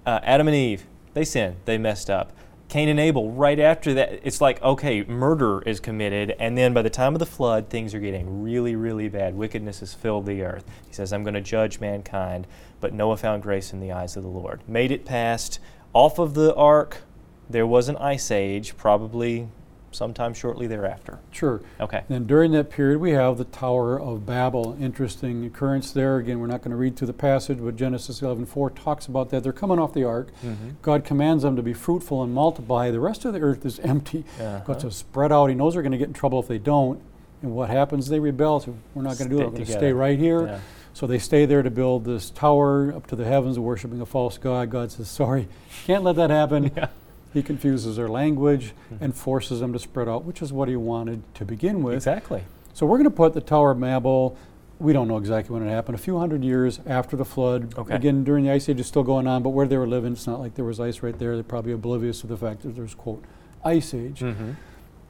Uh, 0.05 0.19
Adam 0.23 0.47
and 0.47 0.55
Eve, 0.55 0.85
they 1.13 1.23
sinned, 1.23 1.57
they 1.65 1.77
messed 1.77 2.09
up. 2.09 2.31
Cain 2.69 2.89
and 2.89 2.99
Abel, 2.99 3.31
right 3.31 3.59
after 3.59 3.93
that, 3.93 4.19
it's 4.23 4.41
like, 4.41 4.59
okay, 4.63 5.03
murder 5.03 5.61
is 5.61 5.79
committed, 5.79 6.35
and 6.39 6.57
then 6.57 6.73
by 6.73 6.81
the 6.81 6.89
time 6.89 7.13
of 7.13 7.19
the 7.19 7.25
flood, 7.25 7.69
things 7.69 7.93
are 7.93 7.99
getting 7.99 8.41
really, 8.41 8.75
really 8.75 9.07
bad. 9.09 9.35
Wickedness 9.35 9.81
has 9.81 9.93
filled 9.93 10.25
the 10.25 10.41
earth. 10.41 10.65
He 10.87 10.93
says, 10.93 11.13
I'm 11.13 11.23
going 11.23 11.35
to 11.35 11.41
judge 11.41 11.79
mankind, 11.79 12.47
but 12.81 12.93
Noah 12.93 13.17
found 13.17 13.43
grace 13.43 13.73
in 13.73 13.79
the 13.79 13.91
eyes 13.91 14.17
of 14.17 14.23
the 14.23 14.29
Lord. 14.29 14.61
Made 14.67 14.91
it 14.91 15.05
past 15.05 15.59
off 15.93 16.17
of 16.17 16.33
the 16.33 16.55
ark, 16.55 17.01
there 17.49 17.67
was 17.67 17.89
an 17.89 17.97
ice 17.97 18.31
age, 18.31 18.77
probably 18.77 19.47
sometime 19.95 20.33
shortly 20.33 20.67
thereafter. 20.67 21.19
Sure. 21.31 21.61
Okay. 21.79 22.03
And 22.09 22.27
during 22.27 22.51
that 22.53 22.69
period, 22.69 22.99
we 22.99 23.11
have 23.11 23.37
the 23.37 23.45
Tower 23.45 23.99
of 23.99 24.25
Babel. 24.25 24.77
Interesting 24.79 25.45
occurrence 25.45 25.91
there. 25.91 26.17
Again, 26.17 26.39
we're 26.39 26.47
not 26.47 26.61
going 26.61 26.71
to 26.71 26.77
read 26.77 26.95
through 26.95 27.07
the 27.07 27.13
passage, 27.13 27.59
but 27.61 27.75
Genesis 27.75 28.21
11:4 28.21 28.75
talks 28.75 29.05
about 29.07 29.29
that. 29.29 29.43
They're 29.43 29.53
coming 29.53 29.79
off 29.79 29.93
the 29.93 30.03
ark. 30.03 30.29
Mm-hmm. 30.43 30.69
God 30.81 31.05
commands 31.05 31.43
them 31.43 31.55
to 31.55 31.63
be 31.63 31.73
fruitful 31.73 32.23
and 32.23 32.33
multiply. 32.33 32.91
The 32.91 32.99
rest 32.99 33.25
of 33.25 33.33
the 33.33 33.39
earth 33.39 33.65
is 33.65 33.79
empty. 33.83 34.25
Uh-huh. 34.39 34.73
To 34.73 34.91
spread 34.91 35.31
out. 35.31 35.47
He 35.47 35.55
knows 35.55 35.73
they're 35.73 35.83
going 35.83 35.91
to 35.91 35.97
get 35.97 36.07
in 36.07 36.13
trouble 36.13 36.39
if 36.39 36.47
they 36.47 36.57
don't. 36.57 36.99
And 37.41 37.53
what 37.53 37.69
happens? 37.69 38.07
They 38.07 38.19
rebel. 38.19 38.59
So 38.59 38.75
we're 38.93 39.03
not 39.03 39.17
going 39.17 39.29
to 39.29 39.35
do 39.35 39.41
it. 39.41 39.45
We're 39.45 39.51
going 39.51 39.65
to 39.65 39.71
stay 39.71 39.93
right 39.93 40.17
here. 40.17 40.47
Yeah. 40.47 40.59
So 40.95 41.07
they 41.07 41.19
stay 41.19 41.45
there 41.45 41.63
to 41.63 41.71
build 41.71 42.05
this 42.05 42.29
tower 42.29 42.93
up 42.93 43.07
to 43.07 43.15
the 43.15 43.25
heavens, 43.25 43.57
worshiping 43.57 43.99
a 43.99 44.05
false 44.05 44.37
god. 44.37 44.69
God 44.69 44.91
says, 44.91 45.09
"Sorry, 45.09 45.47
can't 45.85 46.03
let 46.03 46.15
that 46.15 46.29
happen." 46.29 46.71
Yeah 46.77 46.87
He 47.33 47.41
confuses 47.41 47.95
their 47.95 48.07
language 48.07 48.73
mm-hmm. 48.91 49.03
and 49.03 49.15
forces 49.15 49.59
them 49.59 49.73
to 49.73 49.79
spread 49.79 50.07
out, 50.07 50.23
which 50.23 50.41
is 50.41 50.53
what 50.53 50.69
he 50.69 50.75
wanted 50.75 51.23
to 51.35 51.45
begin 51.45 51.81
with. 51.81 51.95
Exactly. 51.95 52.43
So 52.73 52.85
we're 52.85 52.97
going 52.97 53.09
to 53.09 53.15
put 53.15 53.33
the 53.33 53.41
Tower 53.41 53.71
of 53.71 53.79
Babel. 53.79 54.37
We 54.79 54.93
don't 54.93 55.07
know 55.07 55.17
exactly 55.17 55.53
when 55.53 55.67
it 55.67 55.71
happened. 55.71 55.95
A 55.95 56.01
few 56.01 56.17
hundred 56.17 56.43
years 56.43 56.79
after 56.85 57.15
the 57.15 57.25
flood. 57.25 57.77
Okay. 57.77 57.95
Again, 57.95 58.23
during 58.23 58.45
the 58.45 58.51
ice 58.51 58.67
age, 58.69 58.79
is 58.79 58.87
still 58.87 59.03
going 59.03 59.27
on. 59.27 59.43
But 59.43 59.49
where 59.49 59.67
they 59.67 59.77
were 59.77 59.87
living, 59.87 60.13
it's 60.13 60.27
not 60.27 60.39
like 60.39 60.55
there 60.55 60.65
was 60.65 60.79
ice 60.79 61.01
right 61.01 61.17
there. 61.17 61.35
They're 61.35 61.43
probably 61.43 61.71
oblivious 61.71 62.21
to 62.21 62.27
the 62.27 62.37
fact 62.37 62.63
that 62.63 62.75
there's 62.75 62.95
quote 62.95 63.23
ice 63.63 63.93
age. 63.93 64.19
Mm-hmm. 64.19 64.51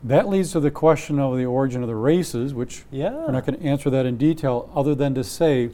That 0.03 0.27
leads 0.27 0.51
to 0.51 0.59
the 0.59 0.71
question 0.71 1.17
of 1.17 1.37
the 1.37 1.45
origin 1.45 1.81
of 1.81 1.87
the 1.87 1.95
races, 1.95 2.53
which 2.53 2.83
yeah. 2.91 3.11
we're 3.11 3.31
not 3.31 3.45
going 3.45 3.57
to 3.57 3.65
answer 3.65 3.89
that 3.89 4.05
in 4.05 4.17
detail, 4.17 4.69
other 4.75 4.93
than 4.93 5.15
to 5.15 5.23
say 5.23 5.69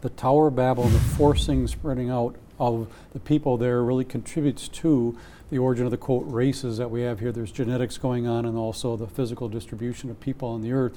the 0.00 0.10
Tower 0.10 0.48
of 0.48 0.56
Babel 0.56 0.84
and 0.84 0.94
the 0.94 0.98
forcing, 0.98 1.68
spreading 1.68 2.10
out 2.10 2.34
of 2.58 2.88
the 3.12 3.20
people 3.20 3.56
there 3.56 3.82
really 3.82 4.04
contributes 4.04 4.66
to 4.68 5.16
the 5.50 5.58
origin 5.58 5.84
of 5.84 5.90
the 5.90 5.96
quote 5.96 6.24
races 6.26 6.78
that 6.78 6.90
we 6.90 7.02
have 7.02 7.20
here. 7.20 7.32
There's 7.32 7.52
genetics 7.52 7.98
going 7.98 8.26
on 8.26 8.44
and 8.44 8.56
also 8.56 8.96
the 8.96 9.06
physical 9.06 9.48
distribution 9.48 10.10
of 10.10 10.20
people 10.20 10.48
on 10.48 10.62
the 10.62 10.72
earth. 10.72 10.96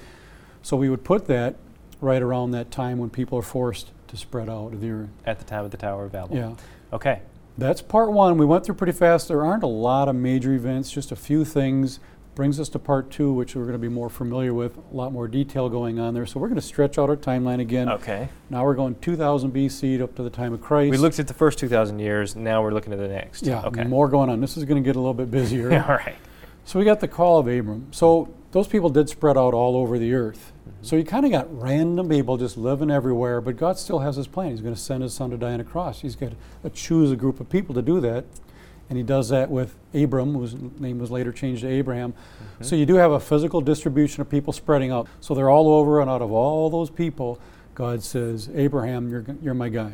So 0.62 0.78
we 0.78 0.90
would 0.90 1.04
put 1.04 1.26
that 1.26 1.56
right 2.00 2.22
around 2.22 2.52
that 2.52 2.72
time 2.72 3.00
when 3.00 3.10
people 3.10 3.38
are 3.40 3.44
forced 3.44 3.92
to 4.08 4.18
spread 4.18 4.50
out 4.50 4.74
of 4.74 4.82
the 4.82 4.90
earth. 4.90 5.10
At 5.26 5.40
the 5.40 5.46
time 5.46 5.66
of 5.66 5.72
the 5.72 5.78
Tower 5.78 6.06
of 6.06 6.12
Babel. 6.12 6.36
Yeah. 6.36 6.54
Okay. 6.94 7.22
That's 7.58 7.82
part 7.82 8.12
one. 8.12 8.38
We 8.38 8.46
went 8.46 8.66
through 8.66 8.76
pretty 8.76 8.94
fast. 8.94 9.28
There 9.28 9.46
aren't 9.46 9.64
a 9.64 9.68
lot 9.68 10.08
of 10.08 10.16
major 10.16 10.54
events, 10.54 10.92
just 10.92 11.12
a 11.12 11.16
few 11.16 11.46
things 11.46 12.00
brings 12.36 12.60
us 12.60 12.70
to 12.70 12.80
part 12.80 13.12
two, 13.12 13.32
which 13.32 13.56
we're 13.56 13.64
going 13.64 13.74
to 13.74 13.80
be 13.80 13.90
more 13.90 14.10
familiar 14.10 14.54
with, 14.54 14.78
a 14.78 14.96
lot 14.96 15.12
more 15.12 15.28
detail 15.28 15.70
going 15.70 16.00
on 16.00 16.14
there. 16.14 16.26
So 16.26 16.40
we're 16.40 16.48
going 16.48 16.60
to 16.60 16.66
stretch 16.66 16.98
out 16.98 17.10
our 17.10 17.16
timeline 17.16 17.60
again. 17.60 17.90
Okay. 17.90 18.30
Now 18.50 18.64
we're 18.64 18.76
going 18.76 18.96
2000 18.96 19.52
BC 19.52 20.02
up 20.02 20.16
to 20.16 20.24
the 20.24 20.30
time 20.30 20.54
of 20.54 20.62
Christ. 20.62 20.92
We 20.92 20.98
looked 20.98 21.20
at 21.20 21.28
the 21.28 21.34
first 21.34 21.60
2,000 21.60 22.00
years. 22.00 22.36
Now 22.36 22.62
we're 22.62 22.74
looking 22.74 22.94
at 22.94 23.00
the 23.00 23.08
next. 23.08 23.46
Yeah. 23.46 23.64
Okay. 23.64 23.84
More 23.84 24.08
going 24.08 24.30
on. 24.30 24.42
This 24.42 24.58
is 24.58 24.66
going 24.66 24.82
to 24.82 24.88
get 24.88 24.96
a 24.96 25.00
little 25.00 25.14
bit 25.14 25.30
busier. 25.30 25.72
all 25.88 25.96
right. 25.96 26.18
So 26.66 26.80
we 26.80 26.86
got 26.86 27.00
the 27.00 27.08
call 27.08 27.40
of 27.40 27.48
Abram. 27.48 27.88
So 27.92 28.34
those 28.52 28.68
people 28.68 28.90
did 28.90 29.10
spread 29.10 29.38
out 29.38 29.54
all 29.54 29.76
over 29.76 30.00
the 30.00 30.14
earth. 30.14 30.54
Mm-hmm. 30.62 30.78
So 30.84 30.96
you 30.96 31.04
kind 31.04 31.26
of 31.26 31.32
got 31.32 31.56
random 31.56 32.10
people 32.10 32.38
just 32.38 32.58
living 32.58 32.90
everywhere, 32.90 33.42
but 33.42 33.58
God 33.58 33.78
still 33.78 34.00
has 34.00 34.16
his 34.16 34.28
plan. 34.28 34.52
He's 34.52 34.62
going 34.62 34.76
to 34.76 34.80
send 34.80 35.04
his 35.04 35.14
son 35.14 35.30
to 35.32 35.38
die 35.38 35.54
on 35.54 35.60
a 35.60 35.64
cross. 35.64 36.02
He's 36.02 36.16
got 36.16 36.32
to 36.64 36.70
choose 36.70 37.12
a 37.12 37.16
group 37.16 37.40
of 37.40 37.50
people 37.50 37.76
to 37.76 37.82
do 37.82 38.00
that 38.02 38.26
and 38.90 38.98
he 38.98 39.04
does 39.04 39.30
that 39.30 39.50
with 39.50 39.76
Abram, 39.94 40.34
whose 40.34 40.56
name 40.80 41.00
was 41.00 41.10
later 41.10 41.32
changed 41.32 41.62
to 41.62 41.68
Abraham. 41.68 42.14
Mm-hmm. 42.14 42.64
So 42.64 42.76
you 42.76 42.86
do 42.86 42.96
have 42.96 43.12
a 43.12 43.20
physical 43.20 43.62
distribution 43.62 44.22
of 44.22 44.30
people 44.30 44.54
spreading 44.54 44.92
out. 44.92 45.08
So 45.22 45.34
they're 45.34 45.50
all 45.50 45.70
over, 45.70 46.02
and 46.02 46.10
out 46.10 46.22
of 46.22 46.32
all 46.32 46.70
those 46.70 46.90
people, 46.90 47.40
God 47.76 48.04
says, 48.04 48.50
Abraham, 48.54 49.10
you're, 49.10 49.26
you're 49.42 49.54
my 49.54 49.70
guy. 49.70 49.94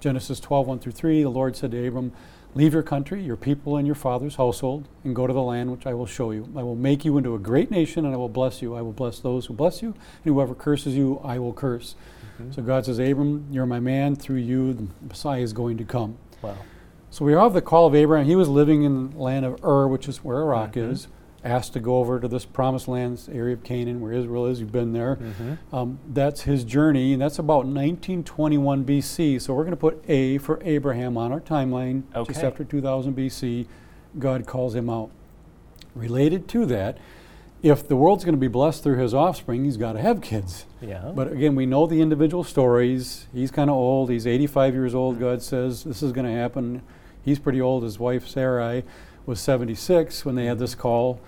Genesis 0.00 0.40
12, 0.40 0.66
1 0.66 0.78
through 0.78 0.92
3, 0.92 1.22
the 1.22 1.28
Lord 1.28 1.56
said 1.56 1.72
to 1.72 1.86
Abram, 1.86 2.12
Leave 2.54 2.72
your 2.72 2.82
country, 2.82 3.22
your 3.22 3.36
people, 3.36 3.76
and 3.76 3.86
your 3.86 3.94
father's 3.94 4.36
household, 4.36 4.88
and 5.04 5.14
go 5.14 5.26
to 5.26 5.32
the 5.32 5.42
land 5.42 5.70
which 5.70 5.86
I 5.86 5.92
will 5.92 6.06
show 6.06 6.30
you. 6.30 6.48
I 6.56 6.62
will 6.62 6.76
make 6.76 7.04
you 7.04 7.18
into 7.18 7.34
a 7.34 7.38
great 7.38 7.70
nation, 7.70 8.06
and 8.06 8.14
I 8.14 8.16
will 8.16 8.28
bless 8.28 8.62
you. 8.62 8.74
I 8.74 8.80
will 8.80 8.92
bless 8.92 9.20
those 9.20 9.46
who 9.46 9.54
bless 9.54 9.82
you, 9.82 9.88
and 10.24 10.34
whoever 10.34 10.54
curses 10.54 10.96
you, 10.96 11.20
I 11.22 11.38
will 11.38 11.52
curse. 11.52 11.94
Mm-hmm. 12.40 12.52
So 12.52 12.62
God 12.62 12.86
says, 12.86 12.98
Abram, 12.98 13.46
you're 13.50 13.66
my 13.66 13.80
man. 13.80 14.16
Through 14.16 14.38
you, 14.38 14.72
the 14.72 14.86
Messiah 15.02 15.42
is 15.42 15.52
going 15.52 15.76
to 15.76 15.84
come. 15.84 16.16
Wow. 16.40 16.56
So 17.10 17.24
we 17.24 17.32
have 17.32 17.54
the 17.54 17.62
call 17.62 17.86
of 17.86 17.94
Abraham. 17.94 18.26
He 18.26 18.36
was 18.36 18.48
living 18.48 18.82
in 18.82 19.10
the 19.10 19.18
land 19.18 19.44
of 19.44 19.64
Ur, 19.64 19.88
which 19.88 20.08
is 20.08 20.18
where 20.18 20.38
Iraq 20.40 20.72
mm-hmm. 20.72 20.90
is, 20.90 21.08
asked 21.42 21.72
to 21.72 21.80
go 21.80 21.98
over 21.98 22.20
to 22.20 22.28
this 22.28 22.44
promised 22.44 22.86
land 22.86 23.20
area 23.32 23.54
of 23.54 23.64
Canaan 23.64 24.00
where 24.00 24.12
Israel 24.12 24.46
is. 24.46 24.60
You've 24.60 24.72
been 24.72 24.92
there. 24.92 25.16
Mm-hmm. 25.16 25.74
Um, 25.74 25.98
that's 26.08 26.42
his 26.42 26.64
journey, 26.64 27.14
and 27.14 27.22
that's 27.22 27.38
about 27.38 27.64
1921 27.64 28.84
BC. 28.84 29.40
So 29.40 29.54
we're 29.54 29.64
going 29.64 29.70
to 29.70 29.76
put 29.76 30.04
A 30.08 30.38
for 30.38 30.60
Abraham 30.62 31.16
on 31.16 31.32
our 31.32 31.40
timeline, 31.40 32.02
okay. 32.14 32.32
just 32.32 32.44
after 32.44 32.62
2000 32.64 33.16
BC. 33.16 33.66
God 34.18 34.46
calls 34.46 34.74
him 34.74 34.90
out. 34.90 35.10
Related 35.94 36.46
to 36.48 36.66
that, 36.66 36.98
if 37.62 37.88
the 37.88 37.96
world's 37.96 38.24
going 38.24 38.34
to 38.34 38.40
be 38.40 38.48
blessed 38.48 38.82
through 38.82 38.98
his 38.98 39.14
offspring, 39.14 39.64
he's 39.64 39.76
got 39.76 39.92
to 39.92 40.00
have 40.00 40.20
kids. 40.20 40.66
Yeah. 40.80 41.10
But 41.14 41.32
again, 41.32 41.54
we 41.54 41.66
know 41.66 41.86
the 41.86 42.00
individual 42.00 42.44
stories. 42.44 43.26
He's 43.32 43.50
kind 43.50 43.68
of 43.68 43.76
old. 43.76 44.10
He's 44.10 44.26
85 44.26 44.74
years 44.74 44.94
old. 44.94 45.18
God 45.18 45.42
says 45.42 45.82
this 45.84 46.02
is 46.02 46.12
going 46.12 46.26
to 46.26 46.32
happen 46.32 46.82
he's 47.28 47.38
pretty 47.38 47.60
old. 47.60 47.82
His 47.82 47.98
wife 47.98 48.26
Sarai 48.26 48.84
was 49.26 49.40
76 49.40 50.24
when 50.24 50.34
they 50.34 50.46
had 50.46 50.58
this 50.58 50.74
call, 50.74 51.20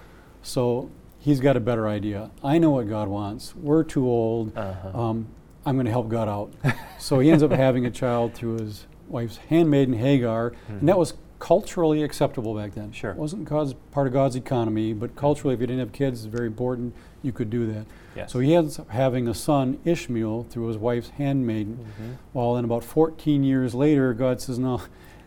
so 0.43 0.91
he's 1.19 1.41
got 1.41 1.57
a 1.57 1.61
better 1.61 1.87
idea. 1.87 2.31
I 2.43 2.59
know 2.59 2.71
what 2.71 2.89
God 2.89 3.09
wants. 3.09 3.55
We're 3.55 3.85
too 3.85 4.07
old. 4.07 4.57
Uh-huh. 4.57 4.99
Um, 4.99 5.29
I'm 5.67 5.77
going 5.77 5.87
to 5.87 5.93
help 5.93 6.09
God 6.09 6.29
out. 6.29 6.53
so 6.99 7.21
he 7.21 7.31
ends 7.31 7.43
up 7.43 7.51
having 7.67 7.85
a 7.87 7.91
child 7.91 8.35
through 8.35 8.59
his 8.59 8.87
wife's 9.09 9.37
handmaiden 9.37 9.95
Hagar, 9.95 10.51
mm-hmm. 10.51 10.73
and 10.73 10.89
that 10.89 10.99
was 10.99 11.15
culturally 11.39 12.03
acceptable 12.03 12.55
back 12.55 12.75
then. 12.75 12.93
Sure. 12.93 13.11
It 13.11 13.17
wasn't 13.17 13.45
God's, 13.47 13.75
part 13.91 14.07
of 14.07 14.13
God's 14.13 14.37
economy, 14.37 14.93
but 14.93 15.17
culturally, 15.17 15.55
if 15.55 15.61
you 15.61 15.67
didn't 15.67 15.81
have 15.81 15.93
kids, 15.93 16.25
it's 16.25 16.35
very 16.35 16.47
important 16.47 16.95
you 17.23 17.33
could 17.33 17.51
do 17.51 17.67
that. 17.73 17.87
Yes. 18.15 18.33
So 18.33 18.39
he 18.39 18.55
ends 18.55 18.79
up 18.79 18.91
having 18.91 19.29
a 19.29 19.35
son, 19.35 19.79
Ishmael, 19.85 20.45
through 20.45 20.69
his 20.69 20.79
wife's 20.79 21.11
handmaiden. 21.11 21.79
Mm-hmm. 21.79 22.13
While 22.33 22.55
then, 22.55 22.65
about 22.65 22.85
14 22.85 23.43
years 23.43 23.75
later, 23.75 24.15
God 24.15 24.41
says, 24.41 24.59
No, 24.59 24.83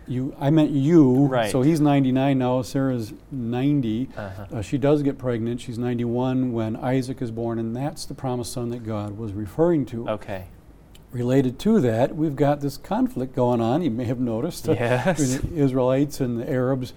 you 0.07 0.36
I 0.39 0.50
meant 0.50 0.72
you. 0.72 1.25
Right. 1.27 1.51
So 1.51 1.62
he's 1.62 1.79
99 1.79 2.38
now. 2.38 2.62
Sarah's 2.62 3.13
90. 3.31 4.10
Uh-huh. 4.15 4.45
Uh, 4.51 4.62
she 4.62 4.77
does 4.77 5.03
get 5.03 5.17
pregnant. 5.17 5.62
She's 5.62 5.77
91 5.77 6.51
when 6.51 6.75
Isaac 6.75 7.22
is 7.22 7.31
born, 7.31 7.60
and 7.60 7.75
that's 7.75 8.05
the 8.05 8.13
promised 8.13 8.53
son 8.53 8.69
that 8.69 8.86
God 8.86 9.17
was 9.17 9.33
referring 9.33 9.86
to. 9.88 10.10
Okay. 10.10 10.45
Related 11.12 11.60
to 11.60 11.79
that, 11.81 12.15
we've 12.15 12.36
got 12.36 12.62
this 12.62 12.77
conflict 12.77 13.36
going 13.36 13.62
on. 13.62 13.81
You 13.83 13.91
may 13.91 14.05
have 14.05 14.19
noticed 14.19 14.67
yes. 14.67 15.19
between 15.19 15.55
the 15.55 15.63
Israelites 15.63 16.19
and 16.19 16.39
the 16.39 16.50
Arabs. 16.50 16.93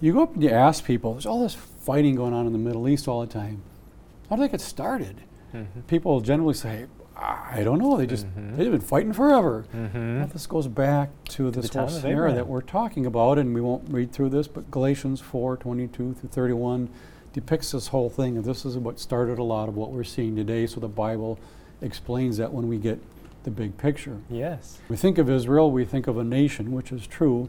You 0.00 0.14
go 0.14 0.22
up 0.22 0.34
and 0.34 0.42
you 0.42 0.50
ask 0.50 0.84
people. 0.84 1.12
There's 1.12 1.26
all 1.26 1.42
this 1.42 1.54
fighting 1.54 2.14
going 2.14 2.32
on 2.32 2.46
in 2.46 2.52
the 2.52 2.58
Middle 2.58 2.88
East 2.88 3.06
all 3.06 3.20
the 3.20 3.26
time. 3.26 3.62
How 4.28 4.36
did 4.36 4.44
that 4.44 4.52
get 4.52 4.60
started? 4.60 5.22
Mm-hmm. 5.54 5.80
People 5.82 6.20
generally 6.20 6.54
say, 6.54 6.86
I 7.16 7.62
don't 7.62 7.78
know. 7.78 7.96
They 7.96 8.06
just 8.06 8.26
mm-hmm. 8.26 8.56
they've 8.56 8.70
been 8.70 8.80
fighting 8.80 9.12
forever. 9.12 9.66
Mm-hmm. 9.74 10.18
Well, 10.18 10.26
this 10.26 10.46
goes 10.46 10.66
back 10.66 11.10
to, 11.30 11.50
to 11.50 11.60
this 11.60 11.72
whole 11.72 11.88
scenario 11.88 12.34
that 12.34 12.46
we're 12.46 12.60
talking 12.60 13.06
about, 13.06 13.38
and 13.38 13.54
we 13.54 13.60
won't 13.60 13.88
read 13.88 14.12
through 14.12 14.30
this, 14.30 14.48
but 14.48 14.70
Galatians 14.70 15.20
4, 15.20 15.56
22 15.56 16.14
through 16.14 16.28
31 16.28 16.88
depicts 17.32 17.72
this 17.72 17.88
whole 17.88 18.10
thing, 18.10 18.36
and 18.36 18.44
this 18.44 18.64
is 18.64 18.76
what 18.76 18.98
started 18.98 19.38
a 19.38 19.42
lot 19.42 19.68
of 19.68 19.76
what 19.76 19.92
we're 19.92 20.04
seeing 20.04 20.34
today. 20.34 20.66
So 20.66 20.80
the 20.80 20.88
Bible 20.88 21.38
explains 21.82 22.36
that 22.38 22.52
when 22.52 22.68
we 22.68 22.78
get 22.78 22.98
the 23.44 23.50
big 23.50 23.76
picture. 23.78 24.18
Yes. 24.28 24.80
We 24.88 24.96
think 24.96 25.18
of 25.18 25.30
Israel, 25.30 25.70
we 25.70 25.84
think 25.84 26.06
of 26.06 26.16
a 26.16 26.24
nation, 26.24 26.72
which 26.72 26.90
is 26.90 27.06
true, 27.06 27.48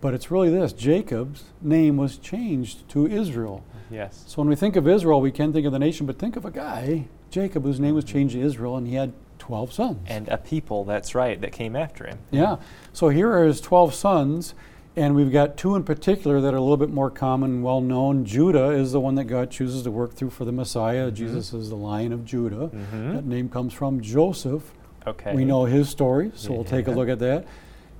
but 0.00 0.14
it's 0.14 0.30
really 0.30 0.50
this 0.50 0.72
Jacob's 0.72 1.44
name 1.60 1.96
was 1.96 2.18
changed 2.18 2.88
to 2.90 3.06
Israel. 3.06 3.64
Yes. 3.90 4.24
So 4.26 4.40
when 4.40 4.48
we 4.48 4.56
think 4.56 4.74
of 4.74 4.88
Israel, 4.88 5.20
we 5.20 5.30
can 5.30 5.52
think 5.52 5.66
of 5.66 5.72
the 5.72 5.78
nation, 5.78 6.06
but 6.06 6.18
think 6.18 6.36
of 6.36 6.44
a 6.44 6.50
guy 6.50 7.06
Jacob, 7.32 7.64
whose 7.64 7.80
name 7.80 7.94
was 7.94 8.04
changed 8.04 8.34
to 8.34 8.40
Israel, 8.40 8.76
and 8.76 8.86
he 8.86 8.94
had 8.94 9.12
12 9.38 9.72
sons. 9.72 9.98
And 10.06 10.28
a 10.28 10.36
people, 10.36 10.84
that's 10.84 11.14
right, 11.16 11.40
that 11.40 11.50
came 11.50 11.74
after 11.74 12.06
him. 12.06 12.18
Yeah. 12.30 12.56
So 12.92 13.08
here 13.08 13.32
are 13.32 13.44
his 13.44 13.60
12 13.60 13.94
sons, 13.94 14.54
and 14.94 15.16
we've 15.16 15.32
got 15.32 15.56
two 15.56 15.74
in 15.74 15.82
particular 15.82 16.40
that 16.40 16.54
are 16.54 16.58
a 16.58 16.60
little 16.60 16.76
bit 16.76 16.90
more 16.90 17.10
common 17.10 17.50
and 17.50 17.64
well 17.64 17.80
known. 17.80 18.24
Judah 18.24 18.70
is 18.70 18.92
the 18.92 19.00
one 19.00 19.16
that 19.16 19.24
God 19.24 19.50
chooses 19.50 19.82
to 19.82 19.90
work 19.90 20.14
through 20.14 20.30
for 20.30 20.44
the 20.44 20.52
Messiah. 20.52 21.06
Mm-hmm. 21.06 21.16
Jesus 21.16 21.52
is 21.52 21.70
the 21.70 21.76
Lion 21.76 22.12
of 22.12 22.24
Judah. 22.24 22.68
Mm-hmm. 22.68 23.14
That 23.14 23.24
name 23.24 23.48
comes 23.48 23.72
from 23.72 24.00
Joseph. 24.00 24.72
Okay. 25.06 25.34
We 25.34 25.44
know 25.44 25.64
his 25.64 25.88
story, 25.88 26.30
so 26.36 26.50
yeah. 26.50 26.56
we'll 26.56 26.64
take 26.64 26.86
a 26.86 26.92
look 26.92 27.08
at 27.08 27.18
that. 27.18 27.46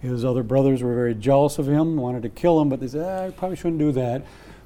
His 0.01 0.25
other 0.25 0.43
brothers 0.43 0.83
were 0.83 0.95
very 0.95 1.15
jealous 1.15 1.59
of 1.59 1.67
him, 1.67 1.97
wanted 1.97 2.23
to 2.23 2.29
kill 2.29 2.61
him, 2.61 2.69
but 2.69 2.81
they 2.81 2.89
said, 2.89 3.03
ah, 3.05 3.27
I 3.27 3.31
probably 3.31 3.57
shouldn't 3.57 3.79
do 3.79 3.93
that. 3.93 4.23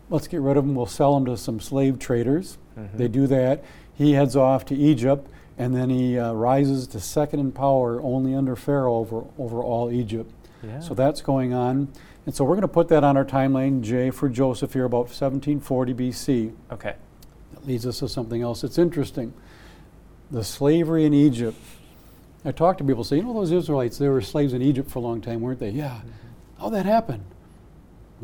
Let's 0.09 0.29
get 0.29 0.41
rid 0.41 0.57
of 0.57 0.65
them, 0.65 0.75
We'll 0.75 0.87
sell 0.87 1.15
them 1.15 1.25
to 1.27 1.37
some 1.37 1.61
slave 1.61 1.99
traders. 1.99 2.59
Mm-hmm. 2.79 2.99
They 2.99 3.09
do 3.09 3.27
that 3.27 3.65
he 3.97 4.13
heads 4.13 4.37
off 4.37 4.65
to 4.67 4.75
Egypt, 4.75 5.27
and 5.57 5.75
then 5.75 5.89
he 5.89 6.19
uh, 6.19 6.33
rises 6.35 6.87
to 6.89 7.01
second 7.01 7.41
in 7.41 7.51
power 7.51 8.01
only 8.03 8.35
under 8.35 8.55
Pharaoh 8.55 8.97
over, 8.97 9.25
over 9.39 9.63
all 9.63 9.91
Egypt. 9.91 10.31
Yeah. 10.63 10.81
So 10.81 10.95
that's 10.95 11.23
going 11.23 11.55
on. 11.55 11.89
And 12.27 12.35
so 12.35 12.45
we're 12.45 12.57
going 12.57 12.63
to 12.63 12.69
put 12.69 12.89
that 12.89 13.05
on 13.05 13.17
our 13.17 13.25
timeline, 13.25 13.81
J 13.81 14.11
for 14.11 14.29
Joseph 14.29 14.75
here, 14.75 14.85
about 14.85 15.07
1740 15.07 15.95
BC. 15.95 16.53
Okay. 16.73 16.95
That 17.55 17.67
leads 17.67 17.87
us 17.87 18.01
to 18.01 18.09
something 18.09 18.43
else 18.43 18.61
that's 18.61 18.79
interesting. 18.79 19.33
The 20.31 20.45
slavery 20.45 21.07
in 21.07 21.15
Egypt. 21.15 21.59
I 22.45 22.53
talk 22.53 22.79
to 22.79 22.85
people, 22.85 23.03
say, 23.03 23.17
you 23.17 23.23
know, 23.23 23.33
those 23.33 23.51
Israelites, 23.51 23.99
they 23.99 24.09
were 24.09 24.21
slaves 24.21 24.53
in 24.53 24.63
Egypt 24.63 24.91
for 24.91 24.99
a 24.99 25.03
long 25.03 25.21
time, 25.21 25.41
weren't 25.41 25.59
they? 25.59 25.71
Yeah. 25.71 25.89
Mm-hmm. 25.89 26.09
How'd 26.61 26.75
that 26.75 26.87
happen? 26.87 27.25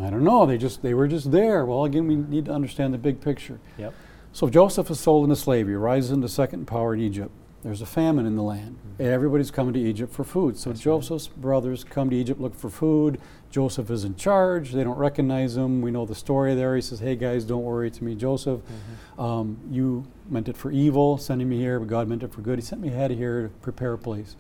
I 0.01 0.11
don't 0.11 0.25
know. 0.25 0.47
They 0.47 0.59
just 0.59 0.83
they 0.83 0.95
were 0.95 1.09
just 1.09 1.31
there. 1.31 1.67
Well, 1.67 1.85
again, 1.85 2.07
we 2.07 2.17
need 2.17 2.47
to 2.47 2.53
understand 2.53 2.95
the 2.95 2.99
big 2.99 3.21
picture. 3.21 3.61
Yep. 3.79 3.95
So 4.33 4.49
Joseph 4.49 4.91
is 4.91 4.99
sold 4.99 5.25
into 5.25 5.37
slavery, 5.37 5.77
rises 5.77 6.11
into 6.11 6.29
second 6.29 6.67
power 6.67 6.95
in 6.95 7.01
Egypt. 7.01 7.31
There's 7.63 7.81
a 7.81 7.87
famine 7.87 8.27
in 8.27 8.35
the 8.35 8.43
land. 8.43 8.79
Mm-hmm. 8.79 9.13
Everybody's 9.13 9.53
coming 9.53 9.73
to 9.75 9.81
Egypt 9.81 10.13
for 10.13 10.25
food. 10.25 10.57
So 10.57 10.71
That's 10.71 10.83
Joseph's 10.83 11.29
right. 11.29 11.41
brothers 11.41 11.85
come 11.85 12.11
to 12.11 12.17
Egypt, 12.17 12.41
look 12.41 12.57
for 12.57 12.69
food. 12.71 13.21
Joseph 13.51 13.91
is 13.91 14.05
in 14.05 14.17
charge. 14.17 14.73
They 14.73 14.83
don't 14.83 14.99
recognize 14.99 15.57
him. 15.57 15.81
We 15.81 15.91
know 15.91 16.05
the 16.05 16.15
story 16.15 16.55
there. 16.55 16.75
He 16.75 16.83
says, 16.83 16.99
Hey 16.99 17.15
guys, 17.15 17.45
don't 17.45 17.63
worry. 17.63 17.87
It's 17.87 18.01
me, 18.03 18.15
Joseph. 18.15 18.61
Mm-hmm. 18.61 19.21
Um, 19.21 19.59
you 19.71 20.07
meant 20.29 20.49
it 20.49 20.57
for 20.57 20.73
evil, 20.73 21.19
sending 21.19 21.49
me 21.49 21.59
here, 21.59 21.79
but 21.79 21.89
God 21.89 22.09
meant 22.09 22.23
it 22.23 22.33
for 22.33 22.41
good. 22.41 22.59
He 22.59 22.65
sent 22.65 22.81
me 22.81 22.89
ahead 22.89 23.13
of 23.13 23.19
here 23.19 23.43
to 23.43 23.49
prepare 23.61 23.93
a 23.93 23.99
place. 23.99 24.35